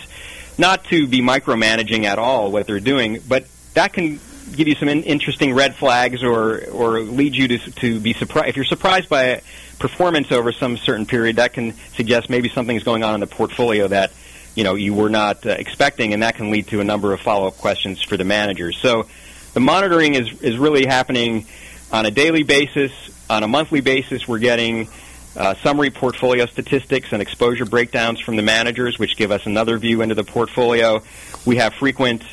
not 0.60 0.84
to 0.86 1.08
be 1.08 1.22
micromanaging 1.22 2.04
at 2.04 2.20
all 2.20 2.52
what 2.52 2.68
they're 2.68 2.80
doing, 2.80 3.22
but 3.28 3.46
that 3.74 3.94
can 3.94 4.20
give 4.56 4.68
you 4.68 4.76
some 4.76 4.90
in- 4.90 5.04
interesting 5.04 5.54
red 5.54 5.76
flags 5.76 6.22
or 6.22 6.66
or 6.72 7.00
lead 7.00 7.36
you 7.36 7.48
to 7.48 7.58
to 7.72 8.00
be 8.00 8.14
surprised 8.14 8.50
if 8.50 8.56
you're 8.56 8.66
surprised 8.66 9.10
by 9.10 9.24
a 9.24 9.42
performance 9.80 10.32
over 10.32 10.52
some 10.52 10.76
certain 10.78 11.06
period 11.06 11.38
that 11.38 11.54
can 11.54 11.74
suggest 11.96 12.30
maybe 12.30 12.50
something's 12.50 12.84
going 12.84 13.04
on 13.04 13.14
in 13.14 13.22
the 13.22 13.28
portfolio 13.28 13.88
that 13.88 14.12
you 14.56 14.64
know 14.64 14.76
you 14.76 14.94
were 14.94 15.10
not 15.10 15.46
uh, 15.46 15.52
expecting 15.52 16.14
and 16.14 16.24
that 16.24 16.36
can 16.36 16.52
lead 16.52 16.68
to 16.68 16.82
a 16.82 16.84
number 16.84 17.14
of 17.14 17.22
follow-up 17.22 17.58
questions 17.58 18.04
for 18.04 18.18
the 18.18 18.26
managers. 18.26 18.78
So 18.78 19.08
the 19.54 19.62
monitoring 19.62 20.16
is 20.16 20.42
is 20.42 20.58
really 20.58 20.86
happening 20.86 21.46
on 21.92 22.06
a 22.06 22.12
daily 22.12 22.44
basis. 22.44 22.92
On 23.30 23.44
a 23.44 23.48
monthly 23.48 23.82
basis 23.82 24.28
we're 24.28 24.40
getting 24.40 24.90
uh, 25.36 25.56
summary 25.56 25.90
portfolio 25.90 26.46
statistics 26.46 27.12
and 27.12 27.22
exposure 27.22 27.66
breakdowns 27.66 28.20
from 28.20 28.36
the 28.36 28.42
managers, 28.42 28.98
which 28.98 29.16
give 29.16 29.32
us 29.32 29.46
another 29.46 29.78
view 29.78 30.02
into 30.02 30.16
the 30.16 30.24
portfolio. 30.24 31.02
We 31.46 31.58
have 31.58 31.74
frequent 31.74 32.24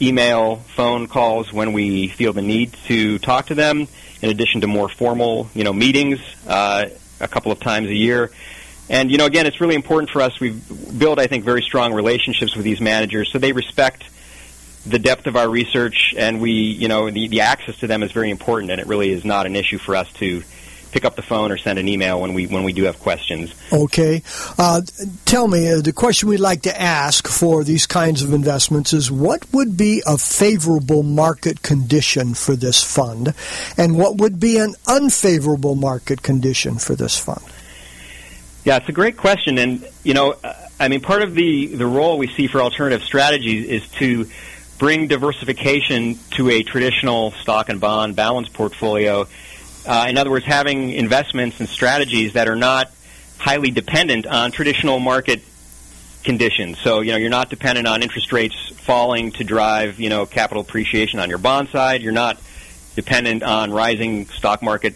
email, 0.00 0.56
phone 0.74 1.06
calls 1.06 1.52
when 1.52 1.72
we 1.72 2.08
feel 2.08 2.32
the 2.32 2.42
need 2.42 2.72
to 2.86 3.18
talk 3.18 3.46
to 3.46 3.54
them, 3.54 3.88
in 4.22 4.30
addition 4.30 4.62
to 4.62 4.66
more 4.66 4.88
formal, 4.88 5.48
you 5.54 5.64
know, 5.64 5.72
meetings 5.72 6.20
uh, 6.46 6.86
a 7.20 7.28
couple 7.28 7.52
of 7.52 7.60
times 7.60 7.88
a 7.88 7.94
year. 7.94 8.30
And 8.88 9.10
you 9.10 9.18
know, 9.18 9.26
again, 9.26 9.46
it's 9.46 9.60
really 9.60 9.74
important 9.74 10.10
for 10.10 10.22
us. 10.22 10.38
We've 10.38 10.98
build, 10.98 11.18
I 11.18 11.26
think, 11.26 11.44
very 11.44 11.62
strong 11.62 11.92
relationships 11.92 12.54
with 12.54 12.64
these 12.64 12.80
managers, 12.80 13.30
so 13.32 13.38
they 13.38 13.52
respect 13.52 14.04
the 14.86 14.98
depth 15.00 15.26
of 15.26 15.36
our 15.36 15.48
research, 15.48 16.14
and 16.16 16.40
we, 16.40 16.52
you 16.52 16.86
know, 16.86 17.10
the, 17.10 17.26
the 17.26 17.40
access 17.40 17.76
to 17.78 17.88
them 17.88 18.04
is 18.04 18.12
very 18.12 18.30
important, 18.30 18.70
and 18.70 18.80
it 18.80 18.86
really 18.86 19.10
is 19.10 19.24
not 19.24 19.44
an 19.44 19.56
issue 19.56 19.78
for 19.78 19.96
us 19.96 20.10
to 20.14 20.44
pick 20.96 21.04
up 21.04 21.14
the 21.14 21.20
phone 21.20 21.52
or 21.52 21.58
send 21.58 21.78
an 21.78 21.88
email 21.88 22.18
when 22.18 22.32
we 22.32 22.46
when 22.46 22.64
we 22.64 22.72
do 22.72 22.84
have 22.84 22.98
questions. 22.98 23.54
Okay, 23.70 24.22
uh, 24.56 24.80
tell 25.26 25.46
me 25.46 25.70
uh, 25.70 25.82
the 25.82 25.92
question 25.92 26.30
we'd 26.30 26.40
like 26.40 26.62
to 26.62 26.80
ask 26.80 27.28
for 27.28 27.64
these 27.64 27.86
kinds 27.86 28.22
of 28.22 28.32
investments 28.32 28.94
is 28.94 29.10
what 29.10 29.44
would 29.52 29.76
be 29.76 30.02
a 30.06 30.16
favorable 30.16 31.02
market 31.02 31.60
condition 31.60 32.32
for 32.32 32.56
this 32.56 32.82
fund, 32.82 33.34
and 33.76 33.98
what 33.98 34.16
would 34.16 34.40
be 34.40 34.56
an 34.56 34.74
unfavorable 34.86 35.74
market 35.74 36.22
condition 36.22 36.78
for 36.78 36.94
this 36.94 37.18
fund? 37.18 37.44
Yeah, 38.64 38.78
it's 38.78 38.88
a 38.88 38.92
great 38.92 39.18
question, 39.18 39.58
and 39.58 39.86
you 40.02 40.14
know, 40.14 40.34
uh, 40.42 40.54
I 40.80 40.88
mean, 40.88 41.02
part 41.02 41.20
of 41.20 41.34
the 41.34 41.66
the 41.66 41.86
role 41.86 42.16
we 42.16 42.28
see 42.28 42.46
for 42.46 42.62
alternative 42.62 43.04
strategies 43.04 43.68
is 43.68 43.86
to 43.98 44.30
bring 44.78 45.08
diversification 45.08 46.18
to 46.30 46.48
a 46.48 46.62
traditional 46.62 47.32
stock 47.32 47.68
and 47.68 47.82
bond 47.82 48.16
balance 48.16 48.48
portfolio. 48.48 49.28
Uh, 49.86 50.06
in 50.08 50.18
other 50.18 50.30
words, 50.30 50.44
having 50.44 50.90
investments 50.92 51.60
and 51.60 51.68
strategies 51.68 52.32
that 52.32 52.48
are 52.48 52.56
not 52.56 52.90
highly 53.38 53.70
dependent 53.70 54.26
on 54.26 54.50
traditional 54.50 54.98
market 54.98 55.42
conditions. 56.24 56.78
So, 56.80 57.00
you 57.00 57.12
know, 57.12 57.18
you're 57.18 57.30
not 57.30 57.50
dependent 57.50 57.86
on 57.86 58.02
interest 58.02 58.32
rates 58.32 58.56
falling 58.70 59.32
to 59.32 59.44
drive, 59.44 60.00
you 60.00 60.08
know, 60.08 60.26
capital 60.26 60.60
appreciation 60.60 61.20
on 61.20 61.28
your 61.28 61.38
bond 61.38 61.68
side. 61.68 62.02
You're 62.02 62.12
not 62.12 62.40
dependent 62.96 63.42
on 63.42 63.70
rising 63.70 64.26
stock 64.26 64.62
market 64.62 64.94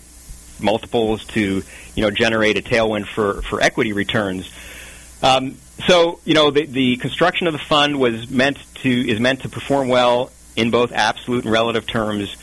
multiples 0.58 1.24
to, 1.26 1.62
you 1.94 2.02
know, 2.02 2.10
generate 2.10 2.58
a 2.58 2.62
tailwind 2.62 3.06
for, 3.06 3.42
for 3.42 3.60
equity 3.60 3.92
returns. 3.92 4.50
Um, 5.22 5.56
so, 5.86 6.20
you 6.24 6.34
know, 6.34 6.50
the, 6.50 6.66
the 6.66 6.96
construction 6.96 7.46
of 7.46 7.52
the 7.52 7.58
fund 7.58 7.98
was 8.00 8.28
meant 8.28 8.58
to 8.76 8.90
is 8.90 9.20
meant 9.20 9.42
to 9.42 9.48
perform 9.48 9.88
well 9.88 10.32
in 10.56 10.70
both 10.70 10.92
absolute 10.92 11.44
and 11.44 11.52
relative 11.52 11.86
terms. 11.86 12.36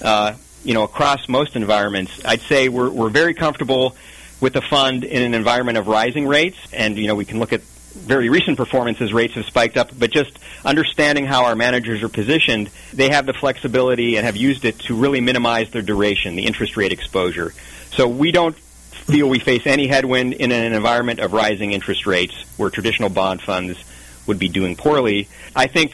Uh, 0.00 0.34
you 0.64 0.74
know, 0.74 0.82
across 0.82 1.28
most 1.28 1.56
environments, 1.56 2.24
I'd 2.24 2.40
say 2.42 2.68
we're 2.68 2.90
we're 2.90 3.10
very 3.10 3.34
comfortable 3.34 3.96
with 4.40 4.52
the 4.52 4.62
fund 4.62 5.04
in 5.04 5.22
an 5.22 5.34
environment 5.34 5.78
of 5.78 5.86
rising 5.86 6.26
rates, 6.26 6.58
and 6.72 6.96
you 6.96 7.06
know, 7.06 7.14
we 7.14 7.24
can 7.24 7.38
look 7.38 7.52
at 7.52 7.60
very 7.60 8.28
recent 8.28 8.56
performances. 8.56 9.12
Rates 9.12 9.34
have 9.34 9.44
spiked 9.44 9.76
up, 9.76 9.90
but 9.98 10.10
just 10.10 10.38
understanding 10.64 11.26
how 11.26 11.44
our 11.44 11.56
managers 11.56 12.02
are 12.02 12.08
positioned, 12.08 12.70
they 12.92 13.10
have 13.10 13.26
the 13.26 13.32
flexibility 13.32 14.16
and 14.16 14.24
have 14.24 14.36
used 14.36 14.64
it 14.64 14.78
to 14.80 14.94
really 14.94 15.20
minimize 15.20 15.70
their 15.70 15.82
duration, 15.82 16.36
the 16.36 16.44
interest 16.44 16.76
rate 16.76 16.92
exposure. 16.92 17.52
So 17.90 18.06
we 18.06 18.30
don't 18.30 18.56
feel 18.56 19.28
we 19.28 19.40
face 19.40 19.66
any 19.66 19.88
headwind 19.88 20.34
in 20.34 20.52
an 20.52 20.72
environment 20.72 21.18
of 21.20 21.32
rising 21.32 21.72
interest 21.72 22.06
rates 22.06 22.34
where 22.56 22.70
traditional 22.70 23.08
bond 23.08 23.42
funds 23.42 23.82
would 24.26 24.38
be 24.38 24.48
doing 24.48 24.76
poorly. 24.76 25.28
I 25.56 25.66
think 25.66 25.92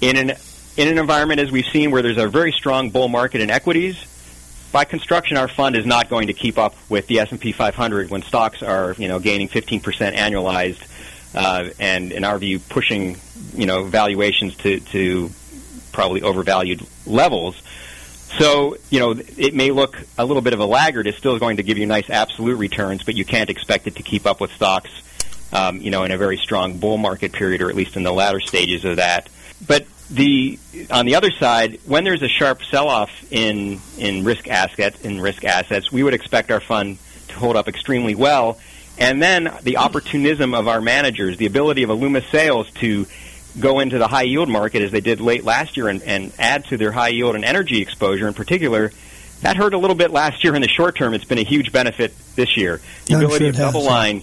in 0.00 0.16
an 0.16 0.32
in 0.78 0.86
an 0.86 0.96
environment 0.96 1.40
as 1.40 1.50
we've 1.50 1.66
seen 1.66 1.90
where 1.90 2.02
there's 2.02 2.18
a 2.18 2.28
very 2.28 2.52
strong 2.52 2.90
bull 2.90 3.08
market 3.08 3.40
in 3.40 3.50
equities, 3.50 3.96
by 4.70 4.84
construction 4.84 5.36
our 5.36 5.48
fund 5.48 5.74
is 5.74 5.84
not 5.84 6.08
going 6.08 6.28
to 6.28 6.32
keep 6.32 6.56
up 6.56 6.76
with 6.88 7.08
the 7.08 7.18
S&P 7.18 7.50
500 7.50 8.10
when 8.10 8.22
stocks 8.22 8.62
are, 8.62 8.94
you 8.96 9.08
know, 9.08 9.18
gaining 9.18 9.48
15% 9.48 9.82
annualized 10.14 10.80
uh, 11.34 11.70
and 11.80 12.12
in 12.12 12.22
our 12.22 12.38
view 12.38 12.60
pushing, 12.60 13.16
you 13.54 13.66
know, 13.66 13.84
valuations 13.84 14.54
to 14.56 14.78
to 14.80 15.30
probably 15.90 16.22
overvalued 16.22 16.86
levels. 17.06 17.60
So, 18.38 18.76
you 18.88 19.00
know, 19.00 19.20
it 19.36 19.54
may 19.54 19.72
look 19.72 19.98
a 20.16 20.24
little 20.24 20.42
bit 20.42 20.52
of 20.52 20.60
a 20.60 20.66
laggard. 20.66 21.08
It's 21.08 21.18
still 21.18 21.40
going 21.40 21.56
to 21.56 21.64
give 21.64 21.76
you 21.76 21.86
nice 21.86 22.08
absolute 22.08 22.56
returns, 22.56 23.02
but 23.02 23.16
you 23.16 23.24
can't 23.24 23.50
expect 23.50 23.88
it 23.88 23.96
to 23.96 24.04
keep 24.04 24.26
up 24.26 24.40
with 24.40 24.52
stocks, 24.52 24.90
um, 25.52 25.80
you 25.80 25.90
know, 25.90 26.04
in 26.04 26.12
a 26.12 26.18
very 26.18 26.36
strong 26.36 26.78
bull 26.78 26.98
market 26.98 27.32
period, 27.32 27.62
or 27.62 27.68
at 27.68 27.74
least 27.74 27.96
in 27.96 28.04
the 28.04 28.12
latter 28.12 28.38
stages 28.38 28.84
of 28.84 28.96
that. 28.96 29.28
But 29.66 29.86
the 30.10 30.58
on 30.90 31.06
the 31.06 31.16
other 31.16 31.30
side, 31.30 31.80
when 31.84 32.04
there's 32.04 32.22
a 32.22 32.28
sharp 32.28 32.62
sell-off 32.64 33.10
in 33.30 33.80
in 33.98 34.24
risk 34.24 34.48
assets 34.48 35.00
in 35.02 35.20
risk 35.20 35.44
assets, 35.44 35.92
we 35.92 36.02
would 36.02 36.14
expect 36.14 36.50
our 36.50 36.60
fund 36.60 36.98
to 37.28 37.34
hold 37.34 37.56
up 37.56 37.68
extremely 37.68 38.14
well. 38.14 38.58
And 38.98 39.22
then 39.22 39.52
the 39.62 39.76
opportunism 39.76 40.54
of 40.54 40.66
our 40.66 40.80
managers, 40.80 41.36
the 41.36 41.46
ability 41.46 41.84
of 41.84 41.90
Loomis 41.90 42.26
Sayles 42.32 42.70
to 42.72 43.06
go 43.60 43.80
into 43.80 43.98
the 43.98 44.08
high 44.08 44.22
yield 44.22 44.48
market 44.48 44.82
as 44.82 44.90
they 44.90 45.00
did 45.00 45.20
late 45.20 45.44
last 45.44 45.76
year 45.76 45.88
and, 45.88 46.02
and 46.02 46.32
add 46.38 46.64
to 46.66 46.76
their 46.76 46.90
high 46.90 47.08
yield 47.08 47.34
and 47.34 47.44
energy 47.44 47.80
exposure 47.80 48.26
in 48.26 48.34
particular, 48.34 48.92
that 49.42 49.56
hurt 49.56 49.74
a 49.74 49.78
little 49.78 49.96
bit 49.96 50.10
last 50.10 50.42
year 50.42 50.54
in 50.54 50.62
the 50.62 50.68
short 50.68 50.96
term. 50.96 51.14
It's 51.14 51.24
been 51.24 51.38
a 51.38 51.44
huge 51.44 51.70
benefit 51.70 52.12
this 52.34 52.56
year. 52.56 52.80
The 53.06 53.14
I'm 53.14 53.20
ability 53.20 53.44
sure 53.44 53.50
of 53.50 53.56
has, 53.56 53.66
double 53.66 53.84
yeah. 53.84 53.90
line, 53.90 54.22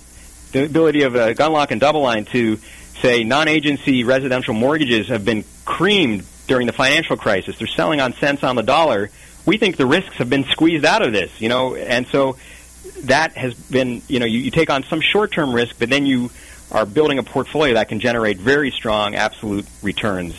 the 0.52 0.66
ability 0.66 1.04
of 1.04 1.16
uh, 1.16 1.34
Gundlach 1.34 1.72
and 1.72 1.80
DoubleLine 1.82 2.28
to 2.30 2.60
say 3.02 3.24
non-agency 3.24 4.04
residential 4.04 4.54
mortgages 4.54 5.08
have 5.08 5.26
been 5.26 5.44
creamed 5.66 6.26
during 6.48 6.68
the 6.68 6.74
financial 6.74 7.18
crisis. 7.18 7.58
They're 7.58 7.68
selling 7.68 8.02
on 8.02 8.14
cents 8.14 8.44
on 8.44 8.56
the 8.56 8.64
dollar. 8.64 9.10
We 9.46 9.58
think 9.58 9.78
the 9.78 9.86
risks 9.86 10.16
have 10.16 10.30
been 10.30 10.44
squeezed 10.46 10.86
out 10.86 11.06
of 11.06 11.12
this, 11.12 11.42
you 11.42 11.50
know, 11.50 11.76
and 11.76 12.08
so 12.08 12.38
that 13.04 13.36
has 13.38 13.54
been, 13.54 14.02
you 14.08 14.20
know, 14.20 14.26
you, 14.26 14.40
you 14.40 14.52
take 14.52 14.70
on 14.70 14.84
some 14.84 15.02
short-term 15.02 15.54
risk, 15.54 15.78
but 15.78 15.90
then 15.90 16.06
you 16.06 16.32
are 16.72 16.86
building 16.86 17.20
a 17.20 17.24
portfolio 17.24 17.76
that 17.76 17.90
can 17.90 18.00
generate 18.00 18.38
very 18.38 18.72
strong 18.72 19.16
absolute 19.16 19.66
returns. 19.82 20.36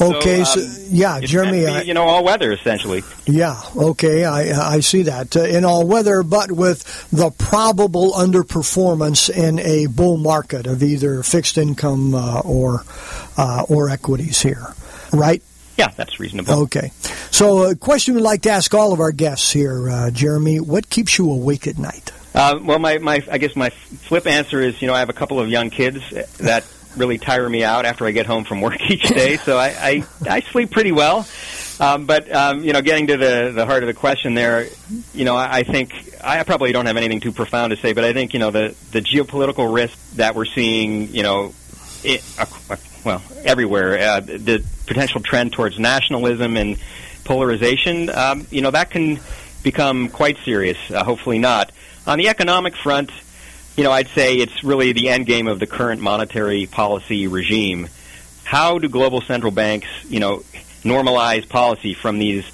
Okay, 0.00 0.44
so, 0.44 0.60
um, 0.60 0.66
yeah, 0.90 1.18
it's 1.18 1.30
Jeremy, 1.30 1.64
be, 1.80 1.86
you 1.86 1.94
know, 1.94 2.02
all 2.02 2.24
weather 2.24 2.52
essentially. 2.52 3.02
yeah, 3.26 3.60
okay, 3.76 4.24
I 4.24 4.74
I 4.74 4.80
see 4.80 5.02
that 5.02 5.36
uh, 5.36 5.42
in 5.42 5.64
all 5.64 5.86
weather, 5.86 6.22
but 6.22 6.50
with 6.50 6.82
the 7.10 7.30
probable 7.30 8.12
underperformance 8.12 9.30
in 9.30 9.60
a 9.60 9.86
bull 9.86 10.16
market 10.16 10.66
of 10.66 10.82
either 10.82 11.22
fixed 11.22 11.58
income 11.58 12.14
uh, 12.14 12.40
or 12.40 12.84
uh, 13.36 13.64
or 13.68 13.88
equities 13.88 14.42
here, 14.42 14.74
right? 15.12 15.42
Yeah, 15.76 15.88
that's 15.96 16.18
reasonable. 16.18 16.54
Okay, 16.64 16.90
so 17.30 17.70
a 17.70 17.76
question 17.76 18.14
we'd 18.14 18.22
like 18.22 18.42
to 18.42 18.50
ask 18.50 18.74
all 18.74 18.92
of 18.92 19.00
our 19.00 19.12
guests 19.12 19.52
here, 19.52 19.88
uh, 19.88 20.10
Jeremy: 20.10 20.58
What 20.58 20.90
keeps 20.90 21.18
you 21.18 21.30
awake 21.30 21.66
at 21.66 21.78
night? 21.78 22.12
Uh, 22.34 22.58
well, 22.62 22.80
my, 22.80 22.98
my 22.98 23.22
I 23.30 23.38
guess 23.38 23.54
my 23.54 23.70
flip 23.70 24.26
answer 24.26 24.60
is, 24.60 24.82
you 24.82 24.88
know, 24.88 24.94
I 24.94 24.98
have 24.98 25.08
a 25.08 25.14
couple 25.14 25.38
of 25.38 25.48
young 25.48 25.70
kids 25.70 26.02
that 26.38 26.64
really 26.96 27.18
tire 27.18 27.48
me 27.48 27.64
out 27.64 27.84
after 27.84 28.06
I 28.06 28.12
get 28.12 28.26
home 28.26 28.44
from 28.44 28.60
work 28.60 28.80
each 28.90 29.08
day, 29.08 29.36
so 29.36 29.58
I 29.58 29.68
I, 29.68 30.04
I 30.28 30.40
sleep 30.40 30.70
pretty 30.70 30.92
well. 30.92 31.26
Um, 31.80 32.06
but 32.06 32.32
um, 32.32 32.62
you 32.62 32.72
know, 32.72 32.82
getting 32.82 33.08
to 33.08 33.16
the 33.16 33.52
the 33.54 33.66
heart 33.66 33.82
of 33.82 33.88
the 33.88 33.94
question 33.94 34.34
there, 34.34 34.68
you 35.12 35.24
know, 35.24 35.34
I, 35.34 35.58
I 35.58 35.62
think 35.64 35.92
I 36.22 36.42
probably 36.44 36.72
don't 36.72 36.86
have 36.86 36.96
anything 36.96 37.20
too 37.20 37.32
profound 37.32 37.70
to 37.72 37.76
say, 37.76 37.92
but 37.92 38.04
I 38.04 38.12
think 38.12 38.32
you 38.32 38.38
know 38.38 38.50
the 38.50 38.74
the 38.92 39.00
geopolitical 39.00 39.74
risk 39.74 39.98
that 40.16 40.34
we're 40.34 40.44
seeing, 40.44 41.08
you 41.08 41.22
know, 41.22 41.54
it, 42.04 42.22
uh, 42.38 42.76
well 43.04 43.22
everywhere, 43.44 43.98
uh, 43.98 44.20
the 44.20 44.64
potential 44.86 45.20
trend 45.20 45.52
towards 45.52 45.78
nationalism 45.78 46.56
and 46.56 46.78
polarization, 47.24 48.10
um, 48.10 48.46
you 48.50 48.60
know, 48.60 48.70
that 48.70 48.90
can 48.90 49.18
become 49.62 50.08
quite 50.08 50.38
serious. 50.44 50.78
Uh, 50.90 51.02
hopefully 51.02 51.38
not. 51.38 51.72
On 52.06 52.18
the 52.18 52.28
economic 52.28 52.76
front, 52.76 53.10
you 53.76 53.84
know, 53.84 53.90
I'd 53.90 54.08
say 54.08 54.36
it's 54.36 54.62
really 54.62 54.92
the 54.92 55.08
end 55.08 55.26
game 55.26 55.48
of 55.48 55.58
the 55.58 55.66
current 55.66 56.00
monetary 56.00 56.66
policy 56.66 57.26
regime. 57.26 57.88
How 58.44 58.78
do 58.78 58.88
global 58.88 59.20
central 59.20 59.52
banks, 59.52 59.88
you 60.08 60.20
know, 60.20 60.44
normalize 60.82 61.48
policy 61.48 61.94
from 61.94 62.18
these 62.18 62.44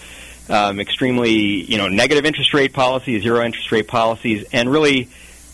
um, 0.48 0.80
extremely, 0.80 1.32
you 1.32 1.78
know, 1.78 1.88
negative 1.88 2.24
interest 2.24 2.54
rate 2.54 2.72
policies, 2.72 3.22
zero 3.22 3.44
interest 3.44 3.70
rate 3.70 3.88
policies, 3.88 4.44
and 4.52 4.70
really 4.70 5.08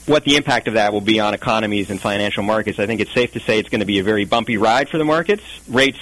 what 0.06 0.24
the 0.24 0.36
impact 0.36 0.68
of 0.68 0.74
that 0.74 0.92
will 0.92 1.00
be 1.00 1.18
on 1.18 1.34
economies 1.34 1.90
and 1.90 2.00
financial 2.00 2.44
markets? 2.44 2.78
I 2.78 2.86
think 2.86 3.00
it's 3.00 3.12
safe 3.12 3.32
to 3.32 3.40
say 3.40 3.58
it's 3.58 3.68
going 3.68 3.80
to 3.80 3.86
be 3.86 3.98
a 3.98 4.04
very 4.04 4.24
bumpy 4.24 4.56
ride 4.56 4.88
for 4.88 4.98
the 4.98 5.04
markets. 5.04 5.42
Rates 5.68 5.98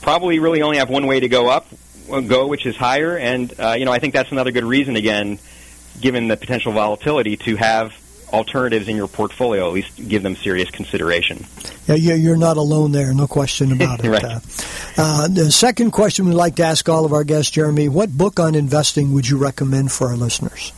probably 0.00 0.38
really 0.38 0.62
only 0.62 0.78
have 0.78 0.88
one 0.88 1.06
way 1.06 1.20
to 1.20 1.28
go 1.28 1.48
up, 1.50 1.66
go, 2.08 2.46
which 2.46 2.64
is 2.64 2.76
higher, 2.76 3.16
and 3.16 3.52
uh, 3.60 3.74
you 3.78 3.84
know, 3.84 3.92
I 3.92 3.98
think 3.98 4.14
that's 4.14 4.32
another 4.32 4.52
good 4.52 4.64
reason 4.64 4.96
again 4.96 5.38
given 6.00 6.28
the 6.28 6.36
potential 6.36 6.72
volatility, 6.72 7.36
to 7.36 7.56
have 7.56 7.92
alternatives 8.32 8.88
in 8.88 8.96
your 8.96 9.08
portfolio, 9.08 9.66
at 9.66 9.72
least 9.72 10.08
give 10.08 10.22
them 10.22 10.36
serious 10.36 10.70
consideration. 10.70 11.44
Yeah, 11.86 11.94
you- 11.96 12.14
you're 12.14 12.36
not 12.36 12.56
alone 12.56 12.92
there, 12.92 13.12
no 13.14 13.26
question 13.26 13.72
about 13.80 14.04
it. 14.04 14.08
Right. 14.08 14.24
Uh, 14.24 14.40
uh, 14.96 15.28
the 15.28 15.50
second 15.52 15.90
question 15.92 16.26
we'd 16.26 16.34
like 16.34 16.56
to 16.56 16.62
ask 16.64 16.88
all 16.88 17.04
of 17.04 17.12
our 17.12 17.24
guests, 17.24 17.50
Jeremy: 17.50 17.88
What 17.88 18.10
book 18.16 18.38
on 18.40 18.54
investing 18.54 19.12
would 19.12 19.28
you 19.28 19.36
recommend 19.38 19.92
for 19.92 20.08
our 20.08 20.16
listeners? 20.16 20.72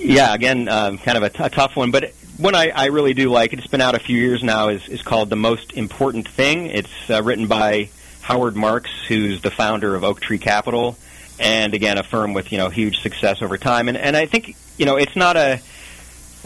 Yeah, 0.00 0.32
again, 0.34 0.68
um, 0.68 0.98
kind 0.98 1.16
of 1.16 1.24
a, 1.24 1.30
t- 1.30 1.42
a 1.42 1.50
tough 1.50 1.74
one, 1.76 1.90
but 1.90 2.12
one 2.36 2.54
I, 2.54 2.68
I 2.68 2.86
really 2.86 3.14
do 3.14 3.30
like, 3.30 3.52
it's 3.52 3.66
been 3.66 3.80
out 3.80 3.94
a 3.96 3.98
few 3.98 4.16
years 4.16 4.42
now, 4.44 4.68
is, 4.68 4.88
is 4.88 5.02
called 5.02 5.28
The 5.28 5.36
Most 5.36 5.72
Important 5.72 6.28
Thing. 6.28 6.66
It's 6.66 7.10
uh, 7.10 7.22
written 7.22 7.48
by 7.48 7.88
Howard 8.20 8.54
Marks, 8.54 8.90
who's 9.08 9.42
the 9.42 9.50
founder 9.50 9.94
of 9.96 10.04
Oaktree 10.04 10.38
Capital, 10.38 10.96
and 11.38 11.74
again, 11.74 11.98
a 11.98 12.02
firm 12.02 12.32
with, 12.34 12.52
you 12.52 12.58
know, 12.58 12.68
huge 12.68 13.00
success 13.00 13.42
over 13.42 13.58
time. 13.58 13.88
And, 13.88 13.96
and 13.96 14.16
I 14.16 14.26
think, 14.26 14.56
you 14.76 14.86
know, 14.86 14.96
it's 14.96 15.16
not 15.16 15.36
a, 15.36 15.60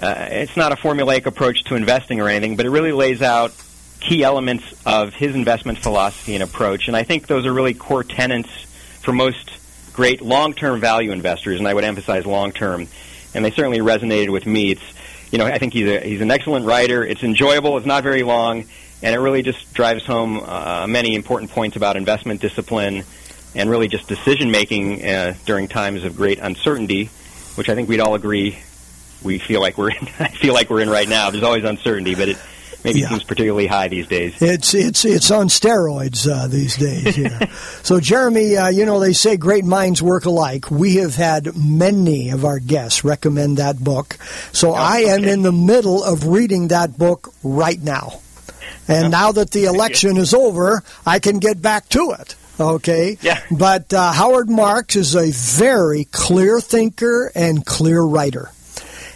uh, 0.00 0.28
it's 0.30 0.56
not 0.56 0.72
a 0.72 0.76
formulaic 0.76 1.26
approach 1.26 1.64
to 1.64 1.74
investing 1.74 2.20
or 2.20 2.28
anything, 2.28 2.56
but 2.56 2.66
it 2.66 2.70
really 2.70 2.92
lays 2.92 3.22
out 3.22 3.52
key 4.00 4.24
elements 4.24 4.64
of 4.84 5.14
his 5.14 5.34
investment 5.34 5.78
philosophy 5.78 6.34
and 6.34 6.42
approach. 6.42 6.88
And 6.88 6.96
I 6.96 7.04
think 7.04 7.26
those 7.26 7.46
are 7.46 7.52
really 7.52 7.74
core 7.74 8.04
tenets 8.04 8.50
for 9.00 9.12
most 9.12 9.50
great 9.92 10.22
long-term 10.22 10.80
value 10.80 11.12
investors, 11.12 11.58
and 11.58 11.68
I 11.68 11.74
would 11.74 11.84
emphasize 11.84 12.26
long-term. 12.26 12.88
And 13.34 13.44
they 13.44 13.50
certainly 13.50 13.78
resonated 13.78 14.30
with 14.30 14.44
me. 14.44 14.72
It's 14.72 14.82
you 15.32 15.38
know, 15.38 15.46
I 15.46 15.58
think 15.58 15.72
he's 15.72 15.88
a, 15.88 16.00
he's 16.00 16.20
an 16.20 16.30
excellent 16.30 16.66
writer. 16.66 17.04
It's 17.04 17.22
enjoyable. 17.22 17.78
It's 17.78 17.86
not 17.86 18.02
very 18.02 18.22
long, 18.22 18.66
and 19.02 19.14
it 19.14 19.18
really 19.18 19.42
just 19.42 19.72
drives 19.72 20.04
home 20.04 20.38
uh, 20.38 20.86
many 20.86 21.14
important 21.14 21.50
points 21.50 21.74
about 21.74 21.96
investment 21.96 22.42
discipline 22.42 23.04
and 23.54 23.70
really 23.70 23.88
just 23.88 24.08
decision 24.08 24.50
making 24.50 25.04
uh, 25.04 25.34
during 25.44 25.68
times 25.68 26.04
of 26.04 26.16
great 26.16 26.38
uncertainty, 26.38 27.06
which 27.56 27.68
I 27.68 27.74
think 27.74 27.88
we'd 27.88 28.00
all 28.00 28.14
agree 28.14 28.58
we 29.22 29.38
feel 29.38 29.60
like 29.60 29.78
we're 29.78 29.90
in, 29.90 30.08
I 30.18 30.28
feel 30.28 30.54
like 30.54 30.70
we're 30.70 30.80
in 30.80 30.90
right 30.90 31.08
now. 31.08 31.30
There's 31.30 31.44
always 31.44 31.64
uncertainty, 31.64 32.14
but 32.14 32.28
it 32.28 32.38
maybe 32.84 33.00
yeah. 33.00 33.08
seems 33.08 33.24
particularly 33.24 33.66
high 33.66 33.88
these 33.88 34.06
days. 34.06 34.40
It's 34.40 34.74
it's 34.74 35.04
it's 35.04 35.30
on 35.30 35.48
steroids 35.48 36.30
uh, 36.30 36.48
these 36.48 36.76
days. 36.76 37.16
Yeah. 37.16 37.46
so, 37.82 38.00
Jeremy, 38.00 38.56
uh, 38.56 38.68
you 38.68 38.86
know 38.86 39.00
they 39.00 39.12
say 39.12 39.36
great 39.36 39.64
minds 39.64 40.02
work 40.02 40.24
alike. 40.24 40.70
We 40.70 40.96
have 40.96 41.14
had 41.14 41.56
many 41.56 42.30
of 42.30 42.44
our 42.44 42.58
guests 42.58 43.04
recommend 43.04 43.58
that 43.58 43.78
book, 43.78 44.18
so 44.52 44.70
oh, 44.70 44.74
I 44.74 44.98
am 44.98 45.24
in 45.24 45.42
the 45.42 45.52
middle 45.52 46.02
of 46.02 46.26
reading 46.26 46.68
that 46.68 46.96
book 46.98 47.32
right 47.42 47.80
now. 47.80 48.20
And 48.88 49.12
now 49.12 49.30
that 49.32 49.52
the 49.52 49.66
election 49.66 50.16
is 50.16 50.34
over, 50.34 50.82
I 51.06 51.20
can 51.20 51.38
get 51.38 51.62
back 51.62 51.88
to 51.90 52.16
it. 52.18 52.34
Okay. 52.62 53.18
Yeah. 53.20 53.40
But 53.50 53.92
uh, 53.92 54.12
Howard 54.12 54.48
Marks 54.48 54.96
is 54.96 55.14
a 55.14 55.30
very 55.30 56.04
clear 56.04 56.60
thinker 56.60 57.30
and 57.34 57.64
clear 57.66 58.02
writer 58.02 58.50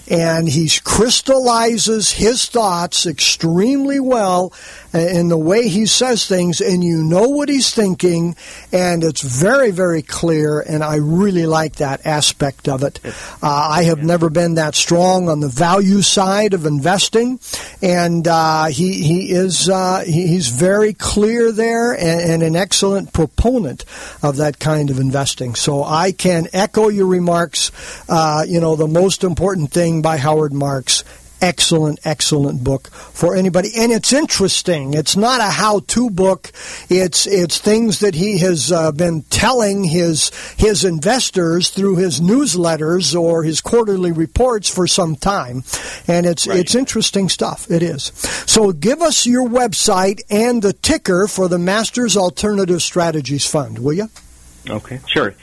and 0.09 0.49
he 0.49 0.71
crystallizes 0.85 2.13
his 2.13 2.47
thoughts 2.47 3.07
extremely 3.07 4.01
well 4.01 4.53
in 4.97 5.29
the 5.29 5.39
way 5.39 5.69
he 5.69 5.87
says 5.87 6.27
things, 6.27 6.61
and 6.61 6.83
you 6.83 7.03
know 7.03 7.29
what 7.29 7.49
he's 7.49 7.75
thinking, 7.75 8.37
and 8.73 9.05
it's 9.05 9.21
very, 9.21 9.71
very 9.71 10.03
clear, 10.03 10.61
and 10.61 10.83
I 10.83 10.97
really 10.97 11.47
like 11.47 11.77
that 11.77 12.07
aspect 12.07 12.69
of 12.69 12.83
it. 12.83 13.01
Uh, 13.05 13.13
I 13.43 13.85
have 13.85 14.03
never 14.03 14.31
been 14.31 14.55
that 14.55 14.75
strong 14.75 15.29
on 15.29 15.41
the 15.41 15.49
value 15.49 16.03
side 16.03 16.55
of 16.55 16.67
investing, 16.67 17.39
and 17.83 18.27
uh, 18.27 18.67
he 18.67 19.03
he 19.03 19.31
is 19.31 19.69
uh, 19.69 20.03
he, 20.07 20.29
he's 20.29 20.49
very 20.49 20.93
clear 20.93 21.53
there, 21.53 21.93
and, 21.93 22.21
and 22.31 22.43
an 22.43 22.57
excellent 22.57 23.13
proponent 23.13 23.85
of 24.23 24.37
that 24.37 24.59
kind 24.59 24.91
of 24.91 24.99
investing. 24.99 25.55
So 25.55 25.85
I 25.85 26.13
can 26.13 26.49
echo 26.53 26.89
your 26.89 27.07
remarks. 27.07 27.71
Uh, 28.09 28.45
you 28.47 28.61
know, 28.61 28.77
the 28.77 28.89
most 28.89 29.25
important 29.25 29.73
thing 29.73 29.96
by 30.03 30.17
Howard 30.17 30.53
Marks 30.53 31.05
excellent, 31.41 32.01
excellent 32.05 32.65
book 32.65 32.89
for 32.89 33.35
anybody. 33.35 33.71
And 33.77 33.93
it's 33.93 34.13
interesting. 34.13 34.95
It's 34.95 35.17
not 35.17 35.41
a 35.41 35.51
how-to 35.51 36.11
book. 36.11 36.53
It's 36.89 37.27
it's 37.27 37.59
things 37.59 38.01
that 38.01 38.15
he 38.15 38.39
has 38.39 38.73
uh, 38.73 38.93
been 38.93 39.23
telling 39.23 39.85
his 39.85 40.31
his 40.57 40.85
investors 40.85 41.71
through 41.71 41.97
his 41.97 42.21
newsletters 42.21 43.19
or 43.19 43.43
his 43.43 43.61
quarterly 43.61 44.13
reports 44.13 44.69
for 44.69 44.87
some 44.87 45.17
time. 45.17 45.65
And 46.07 46.27
it's 46.27 46.47
right. 46.47 46.59
it's 46.59 46.75
interesting 46.75 47.29
stuff. 47.29 47.71
It 47.71 47.83
is. 47.83 48.05
So 48.47 48.73
give 48.73 49.03
us 49.03 49.27
your 49.27 49.49
website 49.49 50.21
and 50.31 50.63
the 50.63 50.73
ticker 50.73 51.29
for 51.29 51.49
the 51.49 51.59
Masters 51.59 52.17
Alternative 52.17 52.83
Strategies 52.83 53.47
Fund, 53.47 53.79
will 53.79 53.95
you? 53.95 54.09
Okay, 54.69 55.01
sure. 55.07 55.35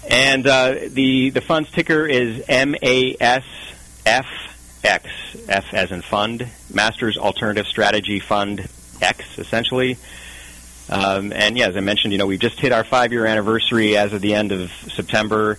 And 0.09 0.47
uh, 0.47 0.75
the 0.87 1.29
the 1.29 1.41
fund's 1.41 1.71
ticker 1.71 2.05
is 2.05 2.45
MASFX, 2.45 3.45
F 4.85 5.73
as 5.73 5.91
in 5.91 6.01
fund, 6.01 6.49
Masters 6.73 7.17
Alternative 7.17 7.65
Strategy 7.65 8.19
Fund 8.19 8.67
X, 9.01 9.39
essentially. 9.39 9.97
Um, 10.89 11.31
and 11.31 11.57
yeah, 11.57 11.69
as 11.69 11.77
I 11.77 11.79
mentioned, 11.79 12.11
you 12.11 12.19
know, 12.19 12.27
we 12.27 12.37
just 12.37 12.59
hit 12.59 12.73
our 12.73 12.83
five-year 12.83 13.25
anniversary 13.25 13.95
as 13.95 14.11
of 14.11 14.21
the 14.21 14.33
end 14.33 14.51
of 14.51 14.69
September. 14.93 15.57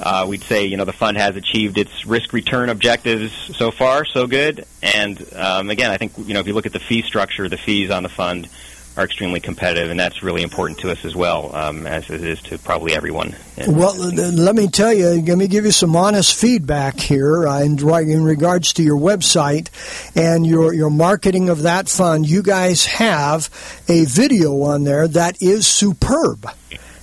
Uh, 0.00 0.26
we'd 0.28 0.42
say, 0.42 0.66
you 0.66 0.76
know, 0.76 0.84
the 0.84 0.92
fund 0.92 1.16
has 1.16 1.36
achieved 1.36 1.76
its 1.76 2.06
risk-return 2.06 2.68
objectives 2.68 3.32
so 3.56 3.70
far, 3.70 4.04
so 4.04 4.26
good. 4.26 4.64
And 4.82 5.24
um, 5.34 5.70
again, 5.70 5.90
I 5.90 5.96
think, 5.96 6.12
you 6.18 6.34
know, 6.34 6.40
if 6.40 6.46
you 6.46 6.54
look 6.54 6.66
at 6.66 6.72
the 6.72 6.80
fee 6.80 7.02
structure, 7.02 7.48
the 7.48 7.58
fees 7.58 7.90
on 7.90 8.02
the 8.04 8.08
fund 8.08 8.48
are 8.96 9.04
extremely 9.04 9.38
competitive, 9.38 9.90
and 9.90 10.00
that's 10.00 10.24
really 10.24 10.42
important 10.42 10.80
to 10.80 10.90
us 10.90 11.04
as 11.04 11.14
well, 11.14 11.54
um, 11.54 11.86
as 11.86 12.10
it 12.10 12.20
is 12.20 12.42
to 12.42 12.58
probably 12.58 12.94
everyone. 12.94 13.34
Well, 13.66 13.94
let 13.96 14.56
me 14.56 14.66
tell 14.66 14.92
you, 14.92 15.22
let 15.22 15.38
me 15.38 15.46
give 15.46 15.64
you 15.64 15.70
some 15.70 15.94
honest 15.94 16.34
feedback 16.34 16.98
here 16.98 17.46
uh, 17.46 17.62
in, 17.62 17.78
in 17.78 18.24
regards 18.24 18.72
to 18.74 18.82
your 18.82 18.98
website 18.98 19.68
and 20.16 20.44
your 20.44 20.74
your 20.74 20.90
marketing 20.90 21.48
of 21.48 21.62
that 21.62 21.88
fund. 21.88 22.28
You 22.28 22.42
guys 22.42 22.86
have 22.86 23.48
a 23.88 24.04
video 24.04 24.62
on 24.62 24.82
there 24.82 25.06
that 25.06 25.40
is 25.40 25.66
superb. 25.68 26.50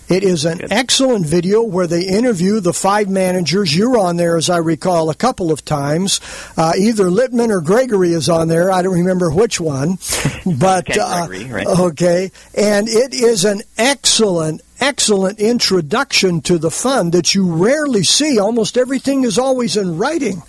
It 0.08 0.24
is 0.24 0.46
an 0.46 0.72
excellent 0.72 1.26
video 1.26 1.64
where 1.64 1.88
they 1.88 2.04
interview 2.04 2.60
the 2.60 2.74
five 2.74 3.10
managers. 3.10 3.76
You're 3.76 3.98
on 3.98 4.18
there, 4.18 4.38
as 4.38 4.50
I 4.50 4.58
recall, 4.58 5.10
a 5.10 5.16
couple 5.16 5.52
of 5.52 5.66
times. 5.66 6.20
Uh, 6.56 6.74
either 6.78 7.06
Litman 7.06 7.50
or 7.50 7.62
Gregory 7.62 8.12
is 8.12 8.30
on 8.30 8.48
there. 8.48 8.72
I 8.72 8.82
don't 8.82 8.94
remember 8.94 9.32
which 9.32 9.60
one, 9.60 9.98
but 10.60 10.98
uh, 10.98 11.28
Gregory, 11.28 11.52
right. 11.52 11.68
okay. 11.68 12.32
And 12.54 12.88
it 12.88 13.14
is 13.14 13.46
an 13.46 13.64
excellent, 13.78 14.62
excellent 14.86 15.40
introduction 15.40 16.40
to 16.42 16.60
the 16.60 16.70
fund 16.70 17.12
that 17.12 17.34
you 17.34 17.56
rarely 17.56 18.04
see. 18.04 18.38
Almost 18.38 18.78
everything 18.78 19.24
is 19.24 19.40
always 19.40 19.76
in 19.76 19.98
writing. 19.98 20.44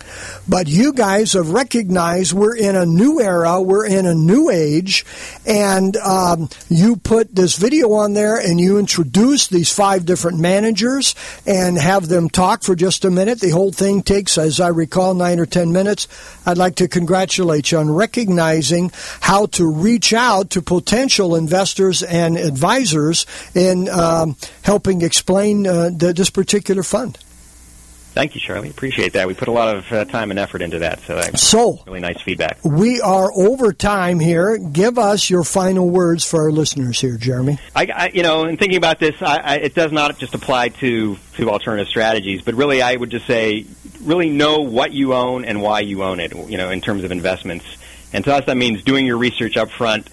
But 0.47 0.67
you 0.67 0.93
guys 0.93 1.33
have 1.33 1.49
recognized 1.49 2.33
we're 2.33 2.55
in 2.55 2.75
a 2.75 2.85
new 2.85 3.19
era, 3.19 3.59
we're 3.59 3.87
in 3.87 4.05
a 4.05 4.13
new 4.13 4.51
age, 4.51 5.05
and 5.47 5.97
um, 5.97 6.49
you 6.69 6.97
put 6.97 7.33
this 7.33 7.55
video 7.57 7.93
on 7.93 8.13
there 8.13 8.37
and 8.37 8.59
you 8.59 8.77
introduce 8.77 9.47
these 9.47 9.73
five 9.73 10.05
different 10.05 10.39
managers 10.39 11.15
and 11.47 11.75
have 11.75 12.07
them 12.07 12.29
talk 12.29 12.61
for 12.61 12.75
just 12.75 13.05
a 13.05 13.09
minute. 13.09 13.39
The 13.39 13.49
whole 13.49 13.71
thing 13.71 14.03
takes, 14.03 14.37
as 14.37 14.59
I 14.59 14.67
recall, 14.67 15.15
nine 15.15 15.39
or 15.39 15.47
ten 15.47 15.71
minutes. 15.71 16.07
I'd 16.45 16.59
like 16.59 16.75
to 16.75 16.87
congratulate 16.87 17.71
you 17.71 17.79
on 17.79 17.89
recognizing 17.89 18.91
how 19.19 19.47
to 19.47 19.65
reach 19.65 20.13
out 20.13 20.51
to 20.51 20.61
potential 20.61 21.35
investors 21.35 22.03
and 22.03 22.37
advisors 22.37 23.25
in. 23.55 23.89
Uh, 23.89 24.26
um, 24.29 24.37
helping 24.63 25.01
explain 25.01 25.67
uh, 25.67 25.89
the, 25.95 26.13
this 26.13 26.29
particular 26.29 26.83
fund. 26.83 27.17
Thank 28.17 28.33
you, 28.33 28.41
Charlie. 28.41 28.71
Appreciate 28.71 29.13
that. 29.13 29.27
We 29.27 29.35
put 29.35 29.47
a 29.47 29.51
lot 29.51 29.75
of 29.75 29.91
uh, 29.91 30.03
time 30.05 30.31
and 30.31 30.39
effort 30.39 30.63
into 30.63 30.79
that, 30.79 31.01
so 31.01 31.17
that's 31.17 31.39
so 31.39 31.83
really 31.85 31.99
nice 31.99 32.19
feedback. 32.19 32.57
We 32.63 32.99
are 32.99 33.31
over 33.31 33.73
time 33.73 34.19
here. 34.19 34.57
Give 34.57 34.97
us 34.97 35.29
your 35.29 35.43
final 35.43 35.87
words 35.87 36.25
for 36.25 36.41
our 36.41 36.51
listeners 36.51 36.99
here, 36.99 37.15
Jeremy. 37.17 37.59
I, 37.75 37.87
I 37.93 38.09
you 38.11 38.23
know, 38.23 38.45
in 38.45 38.57
thinking 38.57 38.77
about 38.77 38.97
this, 38.97 39.21
I, 39.21 39.37
I, 39.37 39.55
it 39.57 39.75
does 39.75 39.91
not 39.91 40.17
just 40.17 40.33
apply 40.33 40.69
to 40.69 41.15
to 41.35 41.51
alternative 41.51 41.89
strategies, 41.89 42.41
but 42.41 42.55
really, 42.55 42.81
I 42.81 42.95
would 42.95 43.11
just 43.11 43.27
say, 43.27 43.67
really 44.01 44.31
know 44.31 44.61
what 44.61 44.93
you 44.93 45.13
own 45.13 45.45
and 45.45 45.61
why 45.61 45.81
you 45.81 46.01
own 46.01 46.19
it. 46.19 46.35
You 46.35 46.57
know, 46.57 46.71
in 46.71 46.81
terms 46.81 47.03
of 47.03 47.11
investments, 47.11 47.67
and 48.13 48.23
to 48.25 48.33
us, 48.33 48.45
that 48.45 48.57
means 48.57 48.81
doing 48.81 49.05
your 49.05 49.17
research 49.19 49.57
up 49.57 49.69
front, 49.69 50.09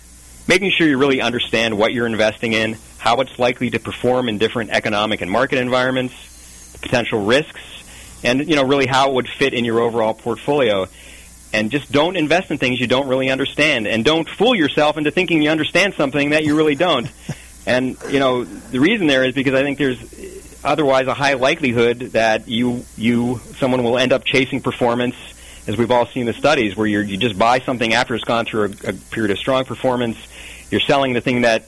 making 0.46 0.72
sure 0.72 0.86
you 0.86 0.98
really 0.98 1.22
understand 1.22 1.78
what 1.78 1.94
you're 1.94 2.06
investing 2.06 2.52
in 2.52 2.76
how 3.04 3.20
it's 3.20 3.38
likely 3.38 3.68
to 3.68 3.78
perform 3.78 4.30
in 4.30 4.38
different 4.38 4.70
economic 4.70 5.20
and 5.20 5.30
market 5.30 5.58
environments, 5.58 6.14
the 6.72 6.78
potential 6.78 7.22
risks, 7.22 7.60
and 8.24 8.48
you 8.48 8.56
know 8.56 8.64
really 8.64 8.86
how 8.86 9.10
it 9.10 9.14
would 9.14 9.28
fit 9.28 9.52
in 9.52 9.62
your 9.66 9.80
overall 9.80 10.14
portfolio. 10.14 10.88
And 11.52 11.70
just 11.70 11.92
don't 11.92 12.16
invest 12.16 12.50
in 12.50 12.56
things 12.56 12.80
you 12.80 12.86
don't 12.86 13.06
really 13.06 13.28
understand, 13.28 13.86
and 13.86 14.06
don't 14.06 14.26
fool 14.26 14.54
yourself 14.56 14.96
into 14.96 15.10
thinking 15.10 15.42
you 15.42 15.50
understand 15.50 15.92
something 15.94 16.30
that 16.30 16.44
you 16.44 16.56
really 16.56 16.76
don't. 16.76 17.06
and 17.66 17.98
you 18.08 18.20
know 18.20 18.44
the 18.44 18.80
reason 18.80 19.06
there 19.06 19.22
is 19.22 19.34
because 19.34 19.52
I 19.52 19.62
think 19.62 19.76
there's 19.76 20.00
otherwise 20.64 21.06
a 21.06 21.14
high 21.14 21.34
likelihood 21.34 21.98
that 22.12 22.48
you 22.48 22.86
you 22.96 23.38
someone 23.58 23.84
will 23.84 23.98
end 23.98 24.14
up 24.14 24.24
chasing 24.24 24.62
performance 24.62 25.14
as 25.66 25.76
we've 25.76 25.90
all 25.90 26.06
seen 26.06 26.24
the 26.24 26.32
studies 26.32 26.74
where 26.74 26.86
you 26.86 27.00
you 27.00 27.18
just 27.18 27.38
buy 27.38 27.58
something 27.58 27.92
after 27.92 28.14
it's 28.14 28.24
gone 28.24 28.46
through 28.46 28.64
a, 28.64 28.88
a 28.88 28.92
period 28.94 29.30
of 29.30 29.38
strong 29.38 29.66
performance 29.66 30.16
you're 30.70 30.80
selling 30.80 31.12
the 31.12 31.20
thing 31.20 31.42
that 31.42 31.66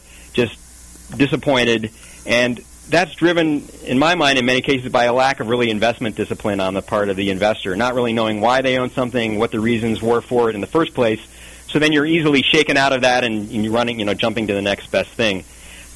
disappointed, 1.14 1.90
and 2.24 2.60
that's 2.88 3.14
driven, 3.14 3.68
in 3.84 3.98
my 3.98 4.14
mind, 4.14 4.38
in 4.38 4.46
many 4.46 4.60
cases, 4.60 4.92
by 4.92 5.04
a 5.04 5.12
lack 5.12 5.40
of 5.40 5.48
really 5.48 5.70
investment 5.70 6.14
discipline 6.14 6.60
on 6.60 6.74
the 6.74 6.82
part 6.82 7.08
of 7.08 7.16
the 7.16 7.30
investor, 7.30 7.74
not 7.74 7.94
really 7.94 8.12
knowing 8.12 8.40
why 8.40 8.62
they 8.62 8.78
own 8.78 8.90
something, 8.90 9.38
what 9.38 9.50
the 9.50 9.60
reasons 9.60 10.00
were 10.00 10.20
for 10.20 10.48
it 10.48 10.54
in 10.54 10.60
the 10.60 10.66
first 10.68 10.94
place. 10.94 11.20
So 11.68 11.80
then 11.80 11.92
you're 11.92 12.06
easily 12.06 12.42
shaken 12.42 12.76
out 12.76 12.92
of 12.92 13.02
that, 13.02 13.24
and, 13.24 13.50
you're 13.50 13.72
running, 13.72 13.98
you 13.98 14.04
know, 14.04 14.14
jumping 14.14 14.46
to 14.46 14.54
the 14.54 14.62
next 14.62 14.90
best 14.92 15.10
thing. 15.10 15.44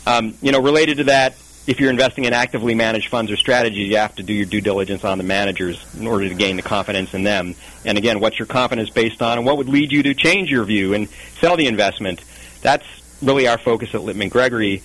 Um, 0.06 0.34
you 0.42 0.50
know, 0.50 0.60
related 0.60 0.96
to 0.98 1.04
that, 1.04 1.36
if 1.66 1.78
you're 1.78 1.90
investing 1.90 2.24
in 2.24 2.32
actively 2.32 2.74
managed 2.74 3.08
funds 3.08 3.30
or 3.30 3.36
strategies, 3.36 3.88
you 3.88 3.98
have 3.98 4.16
to 4.16 4.24
do 4.24 4.32
your 4.32 4.46
due 4.46 4.60
diligence 4.60 5.04
on 5.04 5.18
the 5.18 5.24
managers 5.24 5.78
in 5.94 6.06
order 6.06 6.28
to 6.28 6.34
gain 6.34 6.56
the 6.56 6.62
confidence 6.62 7.14
in 7.14 7.22
them. 7.22 7.54
And 7.84 7.98
again, 7.98 8.18
what's 8.18 8.38
your 8.38 8.46
confidence 8.46 8.90
based 8.90 9.22
on, 9.22 9.38
and 9.38 9.46
what 9.46 9.58
would 9.58 9.68
lead 9.68 9.92
you 9.92 10.02
to 10.02 10.14
change 10.14 10.50
your 10.50 10.64
view 10.64 10.94
and 10.94 11.08
sell 11.38 11.56
the 11.56 11.66
investment? 11.66 12.20
That's 12.62 12.86
really 13.22 13.46
our 13.46 13.58
focus 13.58 13.94
at 13.94 14.00
Litman 14.00 14.30
Gregory. 14.30 14.82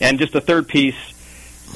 And 0.00 0.18
just 0.18 0.32
the 0.32 0.40
third 0.40 0.68
piece 0.68 0.96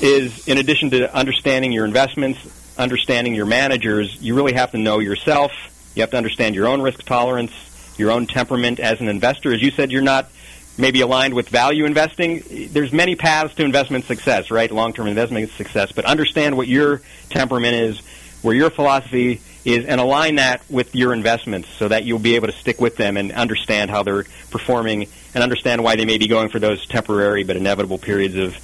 is 0.00 0.46
in 0.46 0.58
addition 0.58 0.90
to 0.90 1.14
understanding 1.14 1.72
your 1.72 1.84
investments, 1.84 2.38
understanding 2.78 3.34
your 3.34 3.46
managers, 3.46 4.20
you 4.20 4.34
really 4.34 4.54
have 4.54 4.72
to 4.72 4.78
know 4.78 4.98
yourself. 4.98 5.52
You 5.94 6.02
have 6.02 6.10
to 6.10 6.16
understand 6.16 6.54
your 6.54 6.66
own 6.68 6.80
risk 6.82 7.02
tolerance, 7.04 7.52
your 7.98 8.10
own 8.10 8.26
temperament 8.26 8.78
as 8.80 9.00
an 9.00 9.08
investor. 9.08 9.52
As 9.52 9.62
you 9.62 9.70
said, 9.70 9.90
you're 9.90 10.02
not 10.02 10.30
maybe 10.78 11.00
aligned 11.00 11.34
with 11.34 11.48
value 11.48 11.84
investing. 11.84 12.42
There's 12.70 12.92
many 12.92 13.16
paths 13.16 13.54
to 13.56 13.64
investment 13.64 14.04
success, 14.04 14.50
right? 14.50 14.70
Long-term 14.70 15.06
investment 15.06 15.50
success, 15.52 15.92
but 15.92 16.04
understand 16.04 16.56
what 16.56 16.68
your 16.68 17.02
temperament 17.28 17.74
is, 17.74 18.00
where 18.42 18.54
your 18.54 18.70
philosophy 18.70 19.40
is, 19.64 19.84
and 19.86 20.00
align 20.00 20.36
that 20.36 20.62
with 20.70 20.94
your 20.94 21.12
investments 21.12 21.68
so 21.78 21.88
that 21.88 22.04
you'll 22.04 22.18
be 22.18 22.36
able 22.36 22.46
to 22.48 22.52
stick 22.52 22.80
with 22.80 22.96
them 22.96 23.16
and 23.16 23.32
understand 23.32 23.90
how 23.90 24.02
they're 24.02 24.24
performing 24.50 25.06
and 25.34 25.42
understand 25.42 25.84
why 25.84 25.96
they 25.96 26.04
may 26.04 26.18
be 26.18 26.28
going 26.28 26.48
for 26.48 26.58
those 26.58 26.86
temporary 26.86 27.44
but 27.44 27.56
inevitable 27.56 27.98
periods 27.98 28.36
of, 28.36 28.56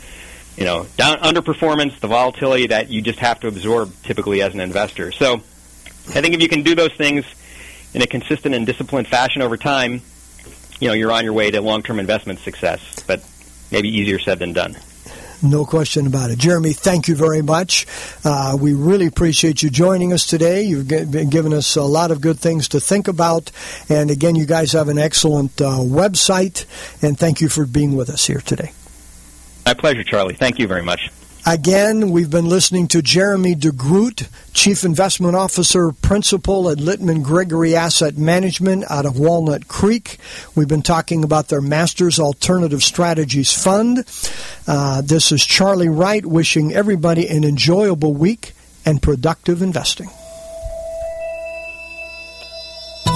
you 0.56 0.64
know, 0.64 0.86
down 0.96 1.16
underperformance, 1.18 1.98
the 2.00 2.08
volatility 2.08 2.68
that 2.68 2.88
you 2.88 3.02
just 3.02 3.18
have 3.18 3.40
to 3.40 3.48
absorb 3.48 3.92
typically 4.02 4.42
as 4.42 4.54
an 4.54 4.60
investor. 4.60 5.12
So, 5.12 5.42
I 6.08 6.20
think 6.20 6.34
if 6.34 6.40
you 6.40 6.48
can 6.48 6.62
do 6.62 6.74
those 6.74 6.94
things 6.94 7.24
in 7.92 8.00
a 8.00 8.06
consistent 8.06 8.54
and 8.54 8.64
disciplined 8.64 9.08
fashion 9.08 9.42
over 9.42 9.56
time, 9.56 10.02
you 10.80 10.88
know, 10.88 10.94
you're 10.94 11.12
on 11.12 11.24
your 11.24 11.32
way 11.32 11.50
to 11.50 11.60
long-term 11.60 11.98
investment 11.98 12.38
success, 12.40 12.80
but 13.06 13.24
maybe 13.72 13.88
easier 13.88 14.18
said 14.18 14.38
than 14.38 14.52
done. 14.52 14.76
No 15.42 15.64
question 15.64 16.06
about 16.06 16.30
it. 16.30 16.38
Jeremy, 16.38 16.72
thank 16.72 17.08
you 17.08 17.14
very 17.14 17.42
much. 17.42 17.86
Uh, 18.24 18.56
we 18.58 18.74
really 18.74 19.06
appreciate 19.06 19.62
you 19.62 19.70
joining 19.70 20.12
us 20.12 20.26
today. 20.26 20.62
You've 20.62 20.88
been 20.88 21.30
giving 21.30 21.52
us 21.52 21.76
a 21.76 21.82
lot 21.82 22.10
of 22.10 22.20
good 22.20 22.38
things 22.38 22.68
to 22.68 22.80
think 22.80 23.08
about. 23.08 23.50
And 23.88 24.10
again, 24.10 24.34
you 24.34 24.46
guys 24.46 24.72
have 24.72 24.88
an 24.88 24.98
excellent 24.98 25.60
uh, 25.60 25.78
website. 25.78 26.64
And 27.02 27.18
thank 27.18 27.40
you 27.40 27.48
for 27.48 27.66
being 27.66 27.96
with 27.96 28.08
us 28.10 28.26
here 28.26 28.40
today. 28.40 28.72
My 29.64 29.74
pleasure, 29.74 30.04
Charlie. 30.04 30.34
Thank 30.34 30.58
you 30.58 30.66
very 30.66 30.82
much. 30.82 31.10
Again, 31.48 32.10
we've 32.10 32.28
been 32.28 32.48
listening 32.48 32.88
to 32.88 33.00
Jeremy 33.00 33.54
DeGroot, 33.54 34.26
Chief 34.52 34.82
Investment 34.82 35.36
Officer, 35.36 35.92
Principal 35.92 36.68
at 36.68 36.78
Litman 36.78 37.22
Gregory 37.22 37.76
Asset 37.76 38.18
Management 38.18 38.82
out 38.90 39.06
of 39.06 39.16
Walnut 39.16 39.68
Creek. 39.68 40.18
We've 40.56 40.66
been 40.66 40.82
talking 40.82 41.22
about 41.22 41.46
their 41.46 41.60
Masters 41.60 42.18
Alternative 42.18 42.82
Strategies 42.82 43.52
Fund. 43.52 44.04
Uh, 44.66 45.02
this 45.02 45.30
is 45.30 45.46
Charlie 45.46 45.88
Wright 45.88 46.26
wishing 46.26 46.74
everybody 46.74 47.28
an 47.28 47.44
enjoyable 47.44 48.12
week 48.12 48.52
and 48.84 49.00
productive 49.00 49.62
investing. 49.62 50.10